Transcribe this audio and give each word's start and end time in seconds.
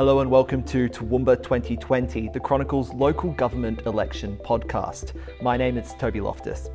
Hello 0.00 0.20
and 0.20 0.30
welcome 0.30 0.62
to 0.62 0.88
Toowoomba 0.88 1.42
2020, 1.42 2.30
the 2.30 2.40
Chronicle's 2.40 2.90
local 2.94 3.32
government 3.32 3.82
election 3.82 4.38
podcast. 4.42 5.12
My 5.42 5.58
name 5.58 5.76
is 5.76 5.92
Toby 5.98 6.22
Loftus. 6.22 6.70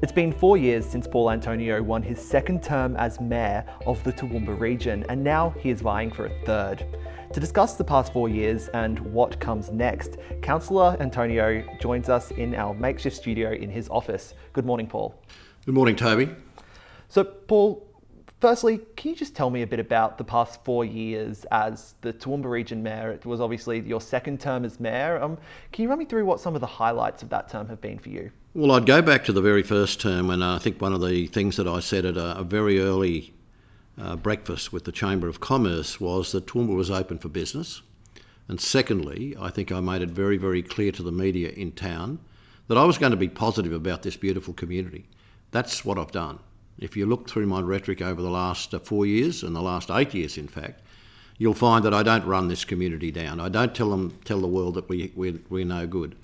It's 0.00 0.12
been 0.12 0.32
four 0.32 0.56
years 0.56 0.86
since 0.86 1.08
Paul 1.08 1.32
Antonio 1.32 1.82
won 1.82 2.04
his 2.04 2.24
second 2.24 2.62
term 2.62 2.94
as 2.94 3.20
Mayor 3.20 3.64
of 3.84 4.00
the 4.04 4.12
Toowoomba 4.12 4.60
region, 4.60 5.04
and 5.08 5.24
now 5.24 5.50
he 5.58 5.70
is 5.70 5.80
vying 5.80 6.12
for 6.12 6.26
a 6.26 6.44
third. 6.44 6.86
To 7.32 7.40
discuss 7.40 7.74
the 7.74 7.82
past 7.82 8.12
four 8.12 8.28
years 8.28 8.68
and 8.68 9.00
what 9.00 9.40
comes 9.40 9.72
next, 9.72 10.16
Councillor 10.40 10.96
Antonio 11.00 11.64
joins 11.80 12.08
us 12.08 12.30
in 12.30 12.54
our 12.54 12.74
makeshift 12.74 13.16
studio 13.16 13.50
in 13.50 13.70
his 13.70 13.88
office. 13.88 14.34
Good 14.52 14.64
morning, 14.64 14.86
Paul. 14.86 15.20
Good 15.66 15.74
morning, 15.74 15.96
Toby. 15.96 16.30
So, 17.08 17.24
Paul, 17.24 17.87
Firstly, 18.40 18.78
can 18.94 19.10
you 19.10 19.16
just 19.16 19.34
tell 19.34 19.50
me 19.50 19.62
a 19.62 19.66
bit 19.66 19.80
about 19.80 20.16
the 20.16 20.22
past 20.22 20.62
four 20.64 20.84
years 20.84 21.44
as 21.50 21.94
the 22.02 22.12
Toowoomba 22.12 22.44
Region 22.44 22.84
Mayor? 22.84 23.10
It 23.10 23.26
was 23.26 23.40
obviously 23.40 23.80
your 23.80 24.00
second 24.00 24.40
term 24.40 24.64
as 24.64 24.78
Mayor. 24.78 25.20
Um, 25.20 25.38
can 25.72 25.82
you 25.82 25.88
run 25.88 25.98
me 25.98 26.04
through 26.04 26.24
what 26.24 26.38
some 26.38 26.54
of 26.54 26.60
the 26.60 26.66
highlights 26.66 27.24
of 27.24 27.30
that 27.30 27.48
term 27.48 27.68
have 27.68 27.80
been 27.80 27.98
for 27.98 28.10
you? 28.10 28.30
Well, 28.54 28.70
I'd 28.72 28.86
go 28.86 29.02
back 29.02 29.24
to 29.24 29.32
the 29.32 29.42
very 29.42 29.64
first 29.64 30.00
term, 30.00 30.30
and 30.30 30.44
I 30.44 30.58
think 30.58 30.80
one 30.80 30.92
of 30.92 31.00
the 31.00 31.26
things 31.26 31.56
that 31.56 31.66
I 31.66 31.80
said 31.80 32.04
at 32.04 32.16
a, 32.16 32.38
a 32.38 32.44
very 32.44 32.80
early 32.80 33.34
uh, 34.00 34.14
breakfast 34.14 34.72
with 34.72 34.84
the 34.84 34.92
Chamber 34.92 35.26
of 35.26 35.40
Commerce 35.40 36.00
was 36.00 36.30
that 36.30 36.46
Toowoomba 36.46 36.76
was 36.76 36.92
open 36.92 37.18
for 37.18 37.28
business. 37.28 37.82
And 38.46 38.60
secondly, 38.60 39.36
I 39.38 39.50
think 39.50 39.72
I 39.72 39.80
made 39.80 40.00
it 40.00 40.10
very, 40.10 40.36
very 40.36 40.62
clear 40.62 40.92
to 40.92 41.02
the 41.02 41.12
media 41.12 41.50
in 41.50 41.72
town 41.72 42.20
that 42.68 42.78
I 42.78 42.84
was 42.84 42.98
going 42.98 43.10
to 43.10 43.16
be 43.16 43.28
positive 43.28 43.72
about 43.72 44.02
this 44.02 44.16
beautiful 44.16 44.54
community. 44.54 45.08
That's 45.50 45.84
what 45.84 45.98
I've 45.98 46.12
done. 46.12 46.38
If 46.78 46.96
you 46.96 47.06
look 47.06 47.28
through 47.28 47.46
my 47.46 47.60
rhetoric 47.60 48.00
over 48.00 48.22
the 48.22 48.30
last 48.30 48.72
uh, 48.72 48.78
four 48.78 49.06
years 49.06 49.42
and 49.42 49.54
the 49.54 49.62
last 49.62 49.90
eight 49.90 50.14
years, 50.14 50.38
in 50.38 50.48
fact, 50.48 50.80
you'll 51.38 51.54
find 51.54 51.84
that 51.84 51.94
I 51.94 52.02
don't 52.02 52.24
run 52.24 52.48
this 52.48 52.64
community 52.64 53.10
down. 53.10 53.40
I 53.40 53.48
don't 53.48 53.74
tell 53.74 53.90
them, 53.90 54.18
tell 54.24 54.40
the 54.40 54.46
world 54.46 54.74
that 54.74 54.88
we, 54.88 55.12
we're, 55.14 55.38
we're 55.48 55.64
no 55.64 55.86
good. 55.86 56.16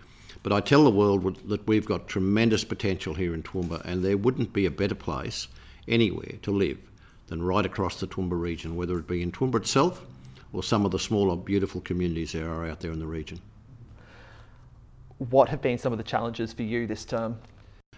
But 0.43 0.53
I 0.53 0.61
tell 0.61 0.85
the 0.85 0.91
world 0.91 1.37
that 1.49 1.67
we've 1.67 1.87
got 1.87 2.07
tremendous 2.07 2.65
potential 2.65 3.15
here 3.15 3.35
in 3.35 3.43
Toowoomba, 3.43 3.85
and 3.85 4.05
there 4.05 4.17
wouldn't 4.17 4.53
be 4.53 4.67
a 4.67 4.71
better 4.71 4.95
place 4.95 5.49
anywhere 5.89 6.35
to 6.43 6.51
live 6.51 6.79
than 7.29 7.43
right 7.43 7.65
across 7.65 7.99
the 7.99 8.07
Toowoomba 8.07 8.39
region, 8.39 8.77
whether 8.77 8.99
it 8.99 9.07
be 9.07 9.23
in 9.23 9.33
Toowoomba 9.33 9.57
itself 9.57 10.05
or 10.53 10.63
some 10.63 10.85
of 10.85 10.93
the 10.93 10.99
smaller, 10.99 11.37
beautiful 11.37 11.81
communities 11.81 12.33
there 12.33 12.49
are 12.49 12.67
out 12.67 12.81
there 12.81 12.93
in 12.93 12.99
the 12.99 13.07
region. 13.07 13.41
What 15.19 15.49
have 15.49 15.61
been 15.61 15.79
some 15.79 15.93
of 15.93 15.99
the 15.99 16.05
challenges 16.05 16.53
for 16.53 16.63
you 16.63 16.87
this 16.87 17.05
term? 17.05 17.39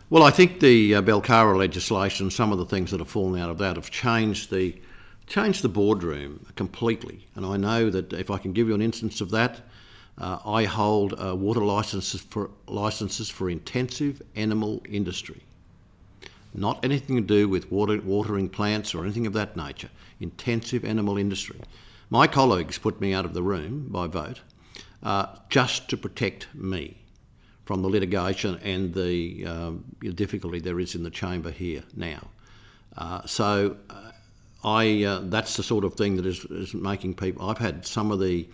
Well, 0.08 0.22
I 0.22 0.30
think 0.30 0.60
the 0.60 0.94
uh, 0.94 1.02
Belcarra 1.02 1.58
legislation, 1.58 2.30
some 2.30 2.52
of 2.52 2.58
the 2.58 2.64
things 2.64 2.92
that 2.92 3.00
have 3.00 3.08
fallen 3.08 3.40
out 3.40 3.50
of 3.50 3.58
that, 3.58 3.74
have 3.74 3.90
changed 3.90 4.50
the 4.52 4.76
changed 5.26 5.62
the 5.62 5.68
boardroom 5.68 6.46
completely. 6.54 7.26
And 7.34 7.44
I 7.44 7.56
know 7.56 7.90
that 7.90 8.12
if 8.12 8.30
I 8.30 8.38
can 8.38 8.52
give 8.52 8.68
you 8.68 8.76
an 8.76 8.82
instance 8.82 9.20
of 9.20 9.30
that, 9.30 9.62
uh, 10.18 10.38
I 10.46 10.62
hold 10.62 11.20
uh, 11.20 11.34
water 11.34 11.58
licenses 11.64 12.20
for 12.20 12.50
licenses 12.68 13.28
for 13.28 13.50
intensive 13.50 14.22
animal 14.36 14.80
industry. 14.88 15.42
Not 16.54 16.84
anything 16.84 17.16
to 17.16 17.22
do 17.22 17.48
with 17.48 17.72
water, 17.72 18.00
watering 18.00 18.48
plants 18.48 18.94
or 18.94 19.02
anything 19.02 19.26
of 19.26 19.32
that 19.32 19.56
nature. 19.56 19.90
Intensive 20.20 20.84
animal 20.84 21.18
industry. 21.18 21.58
My 22.10 22.28
colleagues 22.28 22.78
put 22.78 23.00
me 23.00 23.12
out 23.12 23.24
of 23.24 23.34
the 23.34 23.42
room 23.42 23.88
by 23.90 24.06
vote 24.06 24.40
uh, 25.02 25.26
just 25.50 25.88
to 25.88 25.96
protect 25.96 26.46
me 26.54 26.98
from 27.66 27.82
the 27.82 27.88
litigation 27.88 28.58
and 28.62 28.94
the 28.94 29.44
um, 29.44 29.84
difficulty 30.14 30.60
there 30.60 30.80
is 30.80 30.94
in 30.94 31.02
the 31.02 31.10
chamber 31.10 31.50
here 31.50 31.82
now. 31.94 32.20
Uh, 32.96 33.26
so 33.26 33.76
uh, 33.90 34.12
I 34.64 35.04
uh, 35.04 35.20
that's 35.24 35.56
the 35.56 35.62
sort 35.62 35.84
of 35.84 35.94
thing 35.94 36.16
that 36.16 36.24
is, 36.24 36.44
is 36.46 36.72
making 36.72 37.14
people. 37.14 37.50
I've 37.50 37.58
had 37.58 37.84
some 37.84 38.10
of 38.10 38.20
the 38.20 38.48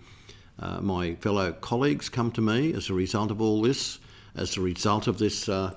uh, 0.59 0.81
my 0.81 1.15
fellow 1.15 1.51
colleagues 1.53 2.09
come 2.09 2.31
to 2.31 2.41
me 2.41 2.73
as 2.73 2.89
a 2.89 2.93
result 2.93 3.31
of 3.31 3.39
all 3.39 3.61
this, 3.61 3.99
as 4.35 4.57
a 4.57 4.61
result 4.61 5.07
of 5.07 5.17
this. 5.17 5.47
Uh, 5.47 5.73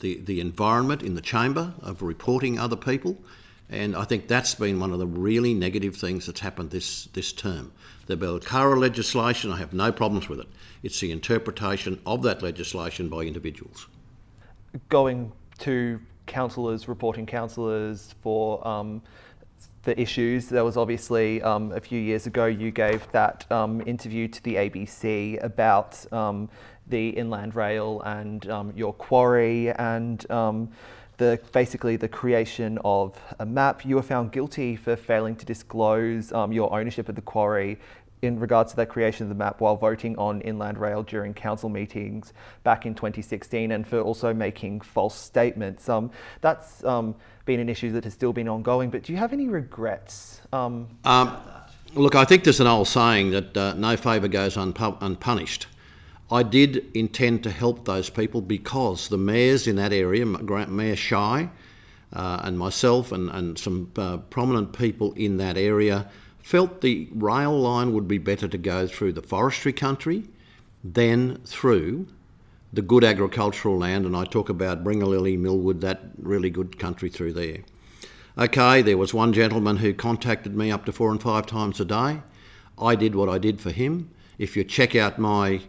the, 0.00 0.18
the 0.22 0.40
environment 0.40 1.02
in 1.02 1.14
the 1.14 1.20
chamber 1.20 1.74
of 1.82 2.00
reporting 2.00 2.58
other 2.58 2.74
people, 2.76 3.18
and 3.70 3.94
I 3.94 4.04
think 4.04 4.26
that's 4.26 4.54
been 4.56 4.80
one 4.80 4.92
of 4.92 4.98
the 4.98 5.06
really 5.06 5.54
negative 5.54 5.96
things 5.96 6.26
that's 6.26 6.40
happened 6.40 6.70
this, 6.70 7.04
this 7.12 7.32
term. 7.32 7.72
The 8.06 8.16
Belcarra 8.16 8.76
legislation, 8.78 9.52
I 9.52 9.58
have 9.58 9.72
no 9.72 9.92
problems 9.92 10.28
with 10.28 10.40
it. 10.40 10.48
It's 10.82 10.98
the 10.98 11.12
interpretation 11.12 12.00
of 12.04 12.22
that 12.22 12.42
legislation 12.42 13.08
by 13.08 13.22
individuals. 13.22 13.86
Going 14.88 15.32
to 15.60 16.00
councillors, 16.26 16.88
reporting 16.88 17.26
councillors 17.26 18.14
for 18.22 18.66
um, 18.66 19.02
the 19.84 20.00
issues. 20.00 20.48
There 20.48 20.64
was 20.64 20.76
obviously 20.76 21.40
um, 21.42 21.72
a 21.72 21.80
few 21.80 22.00
years 22.00 22.26
ago 22.26 22.46
you 22.46 22.72
gave 22.72 23.10
that 23.12 23.50
um, 23.52 23.82
interview 23.86 24.26
to 24.28 24.42
the 24.42 24.56
ABC 24.56 25.42
about 25.42 26.12
um, 26.12 26.48
the 26.88 27.10
Inland 27.10 27.54
Rail 27.54 28.00
and 28.02 28.48
um, 28.50 28.72
your 28.74 28.92
quarry 28.92 29.70
and 29.70 30.28
um, 30.30 30.70
the 31.20 31.38
basically 31.52 31.96
the 31.96 32.08
creation 32.08 32.78
of 32.84 33.16
a 33.38 33.46
map. 33.46 33.84
You 33.84 33.96
were 33.96 34.02
found 34.02 34.32
guilty 34.32 34.74
for 34.74 34.96
failing 34.96 35.36
to 35.36 35.46
disclose 35.46 36.32
um, 36.32 36.50
your 36.50 36.72
ownership 36.72 37.08
of 37.08 37.14
the 37.14 37.20
quarry 37.20 37.78
in 38.22 38.40
regards 38.40 38.72
to 38.72 38.76
the 38.76 38.86
creation 38.86 39.24
of 39.24 39.28
the 39.28 39.34
map 39.34 39.60
while 39.60 39.76
voting 39.76 40.16
on 40.18 40.40
Inland 40.40 40.78
Rail 40.78 41.02
during 41.02 41.32
council 41.32 41.68
meetings 41.68 42.32
back 42.64 42.84
in 42.84 42.94
2016 42.94 43.70
and 43.70 43.86
for 43.86 44.00
also 44.00 44.34
making 44.34 44.80
false 44.80 45.14
statements. 45.14 45.88
Um, 45.88 46.10
that's 46.40 46.84
um, 46.84 47.14
been 47.44 47.60
an 47.60 47.68
issue 47.68 47.92
that 47.92 48.04
has 48.04 48.14
still 48.14 48.32
been 48.32 48.48
ongoing, 48.48 48.90
but 48.90 49.02
do 49.02 49.12
you 49.12 49.18
have 49.18 49.32
any 49.32 49.48
regrets? 49.48 50.40
Um, 50.52 50.88
um 51.04 51.36
look, 51.94 52.14
I 52.14 52.24
think 52.24 52.44
there's 52.44 52.60
an 52.60 52.66
old 52.66 52.88
saying 52.88 53.30
that 53.30 53.56
uh, 53.56 53.74
no 53.74 53.96
favour 53.96 54.28
goes 54.28 54.56
unpu- 54.56 54.98
unpunished. 55.00 55.66
I 56.32 56.44
did 56.44 56.86
intend 56.94 57.42
to 57.42 57.50
help 57.50 57.84
those 57.84 58.08
people 58.08 58.40
because 58.40 59.08
the 59.08 59.18
mayors 59.18 59.66
in 59.66 59.76
that 59.76 59.92
area, 59.92 60.24
Mayor 60.24 60.96
Scheu 60.96 61.50
uh, 62.12 62.40
and 62.44 62.58
myself 62.58 63.10
and, 63.10 63.28
and 63.30 63.58
some 63.58 63.90
uh, 63.96 64.18
prominent 64.18 64.72
people 64.72 65.12
in 65.14 65.38
that 65.38 65.56
area, 65.56 66.08
felt 66.38 66.80
the 66.80 67.08
rail 67.14 67.58
line 67.58 67.92
would 67.92 68.06
be 68.06 68.18
better 68.18 68.46
to 68.46 68.58
go 68.58 68.86
through 68.86 69.12
the 69.12 69.22
forestry 69.22 69.72
country 69.72 70.24
than 70.84 71.36
through 71.44 72.06
the 72.72 72.82
good 72.82 73.02
agricultural 73.02 73.78
land. 73.78 74.06
And 74.06 74.16
I 74.16 74.24
talk 74.24 74.48
about 74.48 74.84
Bringalily, 74.84 75.36
Millwood, 75.36 75.80
that 75.80 76.00
really 76.18 76.50
good 76.50 76.78
country 76.78 77.08
through 77.08 77.32
there. 77.32 77.58
Okay, 78.38 78.82
there 78.82 78.96
was 78.96 79.12
one 79.12 79.32
gentleman 79.32 79.78
who 79.78 79.92
contacted 79.92 80.56
me 80.56 80.70
up 80.70 80.86
to 80.86 80.92
four 80.92 81.10
and 81.10 81.20
five 81.20 81.46
times 81.46 81.80
a 81.80 81.84
day. 81.84 82.22
I 82.78 82.94
did 82.94 83.16
what 83.16 83.28
I 83.28 83.38
did 83.38 83.60
for 83.60 83.70
him. 83.70 84.10
If 84.38 84.56
you 84.56 84.64
check 84.64 84.94
out 84.94 85.18
my 85.18 85.60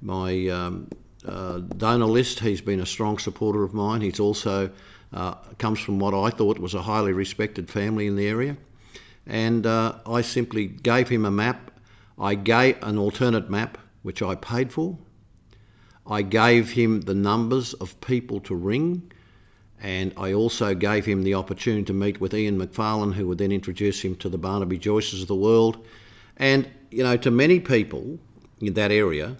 my 0.00 0.48
um, 0.48 0.88
uh, 1.26 1.58
donor 1.58 2.06
list. 2.06 2.40
He's 2.40 2.60
been 2.60 2.80
a 2.80 2.86
strong 2.86 3.18
supporter 3.18 3.62
of 3.62 3.74
mine. 3.74 4.00
He's 4.00 4.20
also 4.20 4.70
uh, 5.12 5.34
comes 5.58 5.80
from 5.80 5.98
what 5.98 6.14
I 6.14 6.30
thought 6.30 6.58
was 6.58 6.74
a 6.74 6.82
highly 6.82 7.12
respected 7.12 7.70
family 7.70 8.06
in 8.06 8.16
the 8.16 8.28
area, 8.28 8.56
and 9.26 9.66
uh, 9.66 9.94
I 10.06 10.20
simply 10.22 10.66
gave 10.66 11.08
him 11.08 11.24
a 11.24 11.30
map. 11.30 11.70
I 12.18 12.34
gave 12.34 12.82
an 12.82 12.98
alternate 12.98 13.48
map 13.48 13.78
which 14.02 14.22
I 14.22 14.34
paid 14.34 14.72
for. 14.72 14.98
I 16.06 16.22
gave 16.22 16.70
him 16.70 17.02
the 17.02 17.14
numbers 17.14 17.74
of 17.74 18.00
people 18.00 18.40
to 18.40 18.54
ring, 18.54 19.12
and 19.80 20.12
I 20.16 20.32
also 20.32 20.74
gave 20.74 21.04
him 21.04 21.22
the 21.22 21.34
opportunity 21.34 21.84
to 21.84 21.92
meet 21.92 22.20
with 22.20 22.34
Ian 22.34 22.58
Macfarlane, 22.58 23.12
who 23.12 23.28
would 23.28 23.38
then 23.38 23.52
introduce 23.52 24.00
him 24.00 24.16
to 24.16 24.28
the 24.28 24.38
Barnaby 24.38 24.78
Joyces 24.78 25.22
of 25.22 25.28
the 25.28 25.34
world. 25.34 25.84
And 26.36 26.68
you 26.90 27.02
know, 27.02 27.16
to 27.18 27.30
many 27.30 27.60
people 27.60 28.18
in 28.60 28.74
that 28.74 28.90
area, 28.90 29.36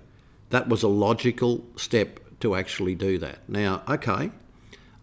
that 0.50 0.68
was 0.68 0.82
a 0.82 0.88
logical 0.88 1.64
step 1.76 2.20
to 2.40 2.54
actually 2.54 2.94
do 2.94 3.18
that. 3.18 3.38
Now, 3.48 3.82
okay, 3.88 4.30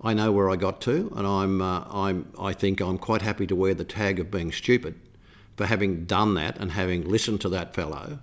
I 0.01 0.13
know 0.13 0.31
where 0.31 0.50
I 0.50 0.56
got 0.56 0.81
to, 0.81 1.11
and 1.16 1.25
I'm, 1.25 1.61
uh, 1.61 1.83
I'm, 1.89 2.31
I 2.39 2.53
think 2.53 2.81
I'm 2.81 2.97
quite 2.97 3.22
happy 3.22 3.47
to 3.47 3.55
wear 3.55 3.73
the 3.73 3.84
tag 3.84 4.20
of 4.20 4.31
being 4.31 4.52
stupid 4.52 4.96
for 5.58 5.66
having 5.66 6.05
done 6.05 6.34
that 6.35 6.58
and 6.58 6.72
having 6.72 7.09
listened 7.09 7.41
to 7.41 7.49
that 7.49 7.73
fellow, 7.73 8.20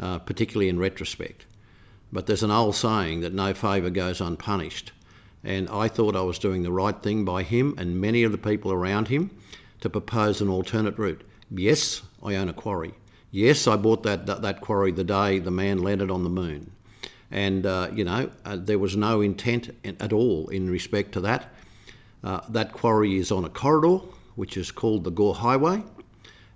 uh, 0.00 0.18
particularly 0.20 0.68
in 0.68 0.78
retrospect. 0.78 1.44
But 2.12 2.26
there's 2.26 2.42
an 2.42 2.50
old 2.50 2.74
saying 2.74 3.20
that 3.20 3.34
no 3.34 3.52
favour 3.52 3.90
goes 3.90 4.20
unpunished, 4.20 4.92
and 5.44 5.68
I 5.68 5.88
thought 5.88 6.16
I 6.16 6.22
was 6.22 6.38
doing 6.38 6.62
the 6.62 6.72
right 6.72 7.00
thing 7.02 7.24
by 7.24 7.42
him 7.42 7.74
and 7.78 8.00
many 8.00 8.22
of 8.22 8.32
the 8.32 8.38
people 8.38 8.72
around 8.72 9.08
him 9.08 9.30
to 9.80 9.90
propose 9.90 10.40
an 10.40 10.48
alternate 10.48 10.98
route. 10.98 11.22
Yes, 11.50 12.02
I 12.22 12.36
own 12.36 12.48
a 12.48 12.52
quarry. 12.52 12.94
Yes, 13.30 13.66
I 13.66 13.76
bought 13.76 14.02
that, 14.04 14.26
that, 14.26 14.42
that 14.42 14.60
quarry 14.60 14.92
the 14.92 15.04
day 15.04 15.38
the 15.38 15.50
man 15.50 15.78
landed 15.78 16.10
on 16.10 16.24
the 16.24 16.30
moon. 16.30 16.70
And, 17.30 17.66
uh, 17.66 17.90
you 17.92 18.04
know, 18.04 18.30
uh, 18.44 18.56
there 18.56 18.78
was 18.78 18.96
no 18.96 19.20
intent 19.20 19.70
at 19.84 20.12
all 20.12 20.48
in 20.48 20.70
respect 20.70 21.12
to 21.12 21.20
that. 21.20 21.52
Uh, 22.24 22.40
that 22.48 22.72
quarry 22.72 23.18
is 23.18 23.30
on 23.30 23.44
a 23.44 23.50
corridor, 23.50 23.98
which 24.36 24.56
is 24.56 24.70
called 24.70 25.04
the 25.04 25.10
Gore 25.10 25.34
Highway. 25.34 25.82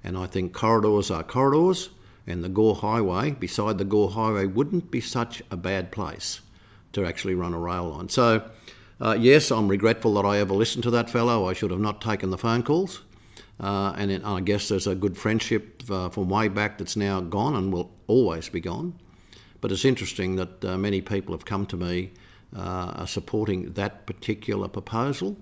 And 0.02 0.16
I 0.16 0.26
think 0.26 0.52
corridors 0.52 1.10
are 1.10 1.22
corridors, 1.22 1.90
and 2.26 2.42
the 2.42 2.48
Gore 2.48 2.74
Highway, 2.74 3.32
beside 3.32 3.78
the 3.78 3.84
Gore 3.84 4.10
Highway, 4.10 4.46
wouldn't 4.46 4.90
be 4.90 5.00
such 5.00 5.42
a 5.50 5.56
bad 5.56 5.92
place 5.92 6.40
to 6.94 7.04
actually 7.04 7.34
run 7.34 7.54
a 7.54 7.58
rail 7.58 7.90
line. 7.90 8.08
So, 8.08 8.48
uh, 9.00 9.16
yes, 9.18 9.50
I'm 9.50 9.68
regretful 9.68 10.14
that 10.14 10.24
I 10.24 10.38
ever 10.38 10.54
listened 10.54 10.84
to 10.84 10.90
that 10.92 11.10
fellow. 11.10 11.48
I 11.48 11.52
should 11.52 11.70
have 11.70 11.80
not 11.80 12.00
taken 12.00 12.30
the 12.30 12.38
phone 12.38 12.62
calls. 12.62 13.02
Uh, 13.62 13.94
and 13.96 14.10
it, 14.10 14.24
I 14.24 14.40
guess 14.40 14.68
there's 14.68 14.88
a 14.88 14.94
good 14.94 15.16
friendship 15.16 15.84
uh, 15.88 16.08
from 16.08 16.28
way 16.28 16.48
back 16.48 16.78
that's 16.78 16.96
now 16.96 17.20
gone 17.20 17.54
and 17.54 17.72
will 17.72 17.92
always 18.08 18.48
be 18.48 18.60
gone. 18.60 18.92
But 19.60 19.70
it's 19.70 19.84
interesting 19.84 20.34
that 20.36 20.64
uh, 20.64 20.76
many 20.76 21.00
people 21.00 21.32
have 21.32 21.44
come 21.44 21.66
to 21.66 21.76
me 21.76 22.10
uh, 22.56 23.06
supporting 23.06 23.72
that 23.74 24.04
particular 24.06 24.66
proposal. 24.66 25.36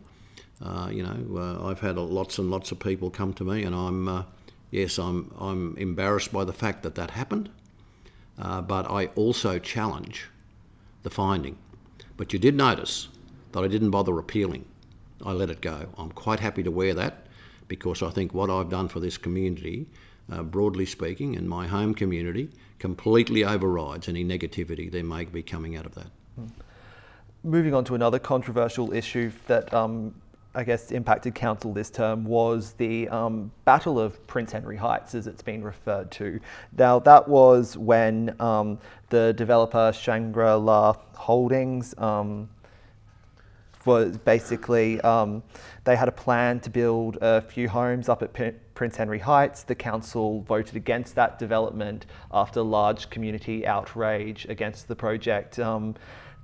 Uh, 0.62 0.90
you 0.92 1.02
know, 1.02 1.38
uh, 1.38 1.66
I've 1.66 1.80
had 1.80 1.96
lots 1.96 2.38
and 2.38 2.50
lots 2.50 2.70
of 2.70 2.78
people 2.78 3.08
come 3.08 3.32
to 3.34 3.44
me, 3.44 3.62
and 3.62 3.74
I'm, 3.74 4.26
yes, 4.70 4.98
I'm, 4.98 5.32
I'm 5.38 5.74
embarrassed 5.78 6.30
by 6.30 6.44
the 6.44 6.52
fact 6.52 6.82
that 6.82 6.96
that 6.96 7.10
happened. 7.10 7.48
but 8.36 8.90
I 8.90 9.06
also 9.16 9.58
challenge 9.58 10.28
the 11.02 11.10
finding. 11.10 11.56
But 12.18 12.34
you 12.34 12.38
did 12.38 12.54
notice 12.54 13.08
that 13.52 13.64
I 13.64 13.68
didn't 13.68 13.90
bother 13.90 14.18
appealing. 14.18 14.66
I 15.24 15.32
let 15.32 15.48
it 15.48 15.62
go. 15.62 15.86
I'm 15.96 16.12
quite 16.12 16.40
happy 16.40 16.62
to 16.62 16.70
wear 16.70 16.92
that 16.92 17.26
because 17.70 18.02
I 18.02 18.10
think 18.10 18.34
what 18.34 18.50
I've 18.50 18.68
done 18.68 18.88
for 18.88 19.00
this 19.00 19.16
community, 19.16 19.86
uh, 20.30 20.42
broadly 20.42 20.84
speaking, 20.84 21.34
in 21.34 21.48
my 21.48 21.66
home 21.68 21.94
community, 21.94 22.50
completely 22.78 23.44
overrides 23.44 24.08
any 24.08 24.24
negativity 24.24 24.90
there 24.90 25.04
may 25.04 25.24
be 25.24 25.42
coming 25.42 25.76
out 25.76 25.86
of 25.86 25.94
that. 25.94 26.08
Moving 27.44 27.72
on 27.72 27.84
to 27.84 27.94
another 27.94 28.18
controversial 28.18 28.92
issue 28.92 29.30
that 29.46 29.72
um, 29.72 30.14
I 30.52 30.64
guess 30.64 30.90
impacted 30.90 31.36
council 31.36 31.72
this 31.72 31.90
term 31.90 32.24
was 32.24 32.72
the 32.72 33.08
um, 33.08 33.52
Battle 33.64 34.00
of 34.00 34.26
Prince 34.26 34.50
Henry 34.50 34.76
Heights, 34.76 35.14
as 35.14 35.28
it's 35.28 35.42
been 35.42 35.62
referred 35.62 36.10
to. 36.12 36.40
Now, 36.76 36.98
that 36.98 37.28
was 37.28 37.76
when 37.76 38.34
um, 38.40 38.80
the 39.10 39.32
developer 39.32 39.92
Shangri 39.92 40.54
La 40.54 40.96
Holdings 41.14 41.94
um, 41.98 42.48
was 43.86 44.18
basically 44.18 45.00
um, 45.00 45.42
they 45.84 45.96
had 45.96 46.08
a 46.08 46.12
plan 46.12 46.60
to 46.60 46.70
build 46.70 47.18
a 47.20 47.40
few 47.40 47.68
homes 47.68 48.08
up 48.08 48.22
at 48.22 48.32
P- 48.32 48.52
Prince 48.74 48.96
Henry 48.96 49.18
Heights. 49.18 49.62
The 49.62 49.74
council 49.74 50.42
voted 50.42 50.76
against 50.76 51.14
that 51.14 51.38
development 51.38 52.06
after 52.32 52.62
large 52.62 53.10
community 53.10 53.66
outrage 53.66 54.46
against 54.48 54.88
the 54.88 54.96
project. 54.96 55.58
Um, 55.58 55.94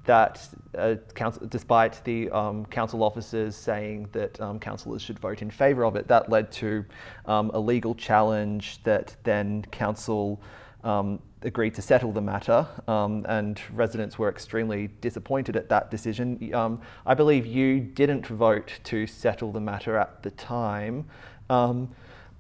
that 0.07 0.49
uh, 0.79 0.95
council, 1.15 1.47
despite 1.49 2.03
the 2.05 2.31
um, 2.31 2.65
council 2.67 3.03
officers 3.03 3.57
saying 3.57 4.09
that 4.13 4.41
um, 4.41 4.59
councillors 4.59 5.03
should 5.03 5.19
vote 5.19 5.43
in 5.43 5.51
favour 5.51 5.85
of 5.85 5.97
it, 5.97 6.07
that 6.09 6.31
led 6.31 6.51
to 6.53 6.85
um, 7.27 7.51
a 7.55 7.59
legal 7.59 7.95
challenge 7.95 8.83
that 8.85 9.17
then 9.25 9.63
council 9.73 10.41
um, 10.85 11.21
agreed 11.47 11.75
to 11.75 11.83
settle 11.83 12.13
the 12.13 12.21
matter, 12.21 12.67
um, 12.89 13.25
and 13.29 13.61
residents 13.73 14.19
were 14.19 14.29
extremely 14.29 14.89
disappointed 15.01 15.57
at 15.57 15.69
that 15.69 15.91
decision. 15.91 16.53
Um, 16.53 16.81
I 17.07 17.15
believe 17.15 17.47
you 17.47 17.81
didn't 17.81 18.27
vote 18.27 18.73
to 18.85 19.07
settle 19.07 19.53
the 19.53 19.61
matter 19.61 19.97
at 19.97 20.23
the 20.23 20.33
time, 20.33 21.07
um, 21.49 21.89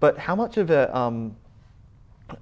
but 0.00 0.18
how 0.18 0.34
much 0.34 0.56
of 0.56 0.70
a, 0.70 0.94
um, 0.94 1.36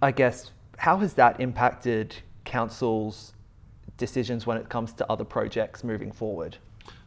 I 0.00 0.10
guess, 0.10 0.50
how 0.78 0.96
has 0.96 1.14
that 1.14 1.38
impacted 1.38 2.16
council's 2.44 3.34
decisions 3.98 4.46
when 4.46 4.56
it 4.56 4.68
comes 4.68 4.92
to 4.94 5.12
other 5.12 5.24
projects 5.24 5.84
moving 5.84 6.10
forward? 6.10 6.56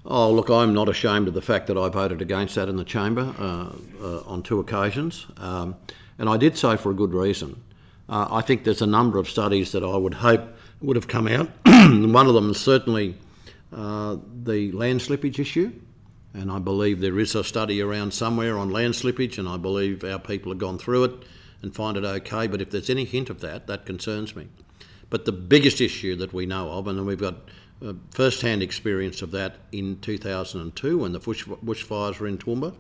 Oh, 0.06 0.32
look, 0.32 0.50
I'm 0.50 0.74
not 0.74 0.88
ashamed 0.88 1.28
of 1.28 1.34
the 1.34 1.42
fact 1.42 1.68
that 1.68 1.78
I 1.78 1.90
voted 1.90 2.22
against 2.22 2.56
that 2.56 2.70
in 2.70 2.78
the 2.78 2.86
chamber 2.86 3.34
uh, 3.40 3.74
uh, 4.02 4.22
on 4.26 4.42
two 4.42 4.60
occasions, 4.60 5.26
um, 5.38 5.76
and 6.18 6.30
I 6.30 6.38
did 6.38 6.58
so 6.58 6.78
for 6.78 6.92
a 6.92 6.94
good 6.94 7.14
reason. 7.14 7.62
Uh, 8.10 8.28
I 8.30 8.42
think 8.42 8.64
there's 8.64 8.82
a 8.82 8.88
number 8.88 9.20
of 9.20 9.30
studies 9.30 9.74
that 9.74 9.84
I 9.84 9.98
would 9.98 10.14
hope 10.14 10.42
would 10.82 10.96
have 10.96 11.08
come 11.08 11.28
out. 11.28 11.50
One 11.66 12.28
of 12.28 12.34
them 12.34 12.52
is 12.52 12.60
certainly 12.60 13.16
uh, 13.74 14.18
the 14.44 14.72
land 14.72 15.02
slippage 15.02 15.40
issue, 15.40 15.74
and 16.34 16.52
I 16.52 16.60
believe 16.60 17.02
there 17.02 17.20
is 17.20 17.36
a 17.36 17.44
study 17.44 17.82
around 17.82 18.14
somewhere 18.14 18.58
on 18.58 18.70
land 18.70 18.94
slippage, 18.94 19.38
and 19.38 19.50
I 19.50 19.58
believe 19.58 20.04
our 20.04 20.20
people 20.20 20.52
have 20.52 20.60
gone 20.60 20.78
through 20.78 21.04
it 21.06 21.14
and 21.62 21.76
find 21.76 21.98
it 21.98 22.06
okay. 22.06 22.48
But 22.48 22.62
if 22.62 22.70
there's 22.70 22.90
any 22.90 23.06
hint 23.06 23.30
of 23.30 23.42
that, 23.42 23.68
that 23.68 23.86
concerns 23.86 24.36
me. 24.36 24.48
But 25.10 25.26
the 25.26 25.32
biggest 25.32 25.82
issue 25.82 26.16
that 26.18 26.34
we 26.34 26.46
know 26.46 26.70
of, 26.72 26.88
and 26.88 27.06
we've 27.06 27.20
got 27.20 27.36
uh, 27.86 27.94
first-hand 28.12 28.64
experience 28.64 29.22
of 29.22 29.32
that 29.32 29.56
in 29.72 30.00
2002 30.00 30.98
when 30.98 31.12
the 31.12 31.20
bush, 31.20 31.46
bushfires 31.46 32.20
were 32.20 32.28
in 32.28 32.38
Toowoomba, 32.38 32.74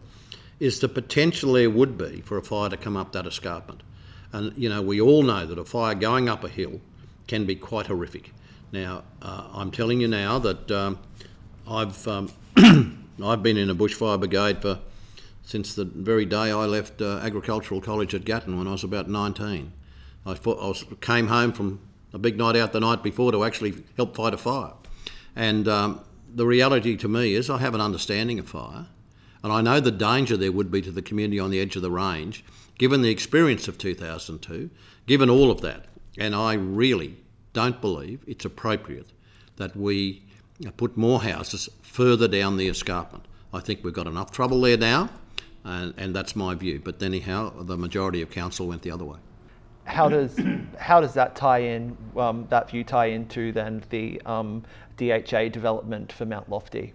is 0.59 0.79
the 0.79 0.89
potential 0.89 1.53
there 1.53 1.69
would 1.69 1.97
be 1.97 2.21
for 2.21 2.37
a 2.37 2.41
fire 2.41 2.69
to 2.69 2.77
come 2.77 2.97
up 2.97 3.11
that 3.11 3.27
escarpment. 3.27 3.83
And, 4.33 4.53
you 4.57 4.69
know, 4.69 4.81
we 4.81 4.99
all 4.99 5.23
know 5.23 5.45
that 5.45 5.57
a 5.57 5.65
fire 5.65 5.95
going 5.95 6.29
up 6.29 6.43
a 6.43 6.49
hill 6.49 6.81
can 7.27 7.45
be 7.45 7.55
quite 7.55 7.87
horrific. 7.87 8.33
Now, 8.71 9.03
uh, 9.21 9.47
I'm 9.53 9.71
telling 9.71 10.01
you 10.01 10.07
now 10.07 10.39
that 10.39 10.71
um, 10.71 10.99
I've, 11.67 12.07
um, 12.07 12.31
I've 13.23 13.41
been 13.41 13.57
in 13.57 13.69
a 13.69 13.75
bushfire 13.75 14.19
brigade 14.19 14.61
for 14.61 14.79
since 15.43 15.75
the 15.75 15.85
very 15.85 16.25
day 16.25 16.51
I 16.51 16.65
left 16.65 17.01
uh, 17.01 17.19
Agricultural 17.23 17.79
College 17.79 18.13
at 18.13 18.25
Gatton 18.25 18.57
when 18.57 18.67
I 18.67 18.71
was 18.71 18.83
about 18.83 19.09
19. 19.09 19.71
I, 20.25 20.33
fought, 20.35 20.61
I 20.61 20.67
was, 20.67 20.83
came 20.99 21.27
home 21.27 21.53
from 21.53 21.79
a 22.11 22.19
big 22.19 22.37
night 22.37 22.57
out 22.57 22.73
the 22.73 22.81
night 22.81 23.01
before 23.01 23.31
to 23.31 23.45
actually 23.45 23.85
help 23.95 24.13
fight 24.15 24.33
a 24.33 24.37
fire. 24.37 24.73
And 25.37 25.69
um, 25.69 26.01
the 26.35 26.45
reality 26.45 26.97
to 26.97 27.07
me 27.07 27.33
is 27.33 27.49
I 27.49 27.59
have 27.59 27.73
an 27.73 27.79
understanding 27.79 28.39
of 28.39 28.49
fire, 28.49 28.87
and 29.43 29.53
I 29.53 29.61
know 29.61 29.79
the 29.79 29.91
danger 29.91 30.37
there 30.37 30.51
would 30.51 30.71
be 30.71 30.81
to 30.81 30.91
the 30.91 31.01
community 31.01 31.39
on 31.39 31.51
the 31.51 31.59
edge 31.59 31.75
of 31.75 31.81
the 31.81 31.91
range 31.91 32.43
given 32.77 33.01
the 33.01 33.09
experience 33.09 33.67
of 33.67 33.77
2002, 33.77 34.69
given 35.05 35.29
all 35.29 35.51
of 35.51 35.61
that, 35.61 35.85
and 36.17 36.35
I 36.35 36.53
really 36.53 37.17
don't 37.53 37.79
believe 37.81 38.23
it's 38.27 38.45
appropriate 38.45 39.07
that 39.57 39.75
we 39.75 40.23
put 40.77 40.95
more 40.97 41.21
houses 41.21 41.69
further 41.81 42.27
down 42.27 42.57
the 42.57 42.67
escarpment. 42.67 43.25
I 43.53 43.59
think 43.59 43.83
we've 43.83 43.93
got 43.93 44.07
enough 44.07 44.31
trouble 44.31 44.61
there 44.61 44.77
now, 44.77 45.09
and, 45.63 45.93
and 45.97 46.15
that's 46.15 46.35
my 46.35 46.53
view. 46.55 46.81
But 46.83 47.01
anyhow, 47.01 47.63
the 47.63 47.77
majority 47.77 48.21
of 48.21 48.29
council 48.29 48.67
went 48.67 48.81
the 48.81 48.91
other 48.91 49.05
way. 49.05 49.17
How 49.85 50.09
does 50.09 50.37
how 50.77 50.99
does 50.99 51.13
that 51.13 51.35
tie 51.35 51.59
in? 51.59 51.97
Um, 52.17 52.45
that 52.49 52.69
view 52.69 52.83
tie 52.83 53.07
into 53.07 53.53
then 53.53 53.83
the 53.89 54.21
um, 54.25 54.63
DHA 54.97 55.49
development 55.49 56.11
for 56.11 56.25
Mount 56.25 56.49
Lofty? 56.49 56.93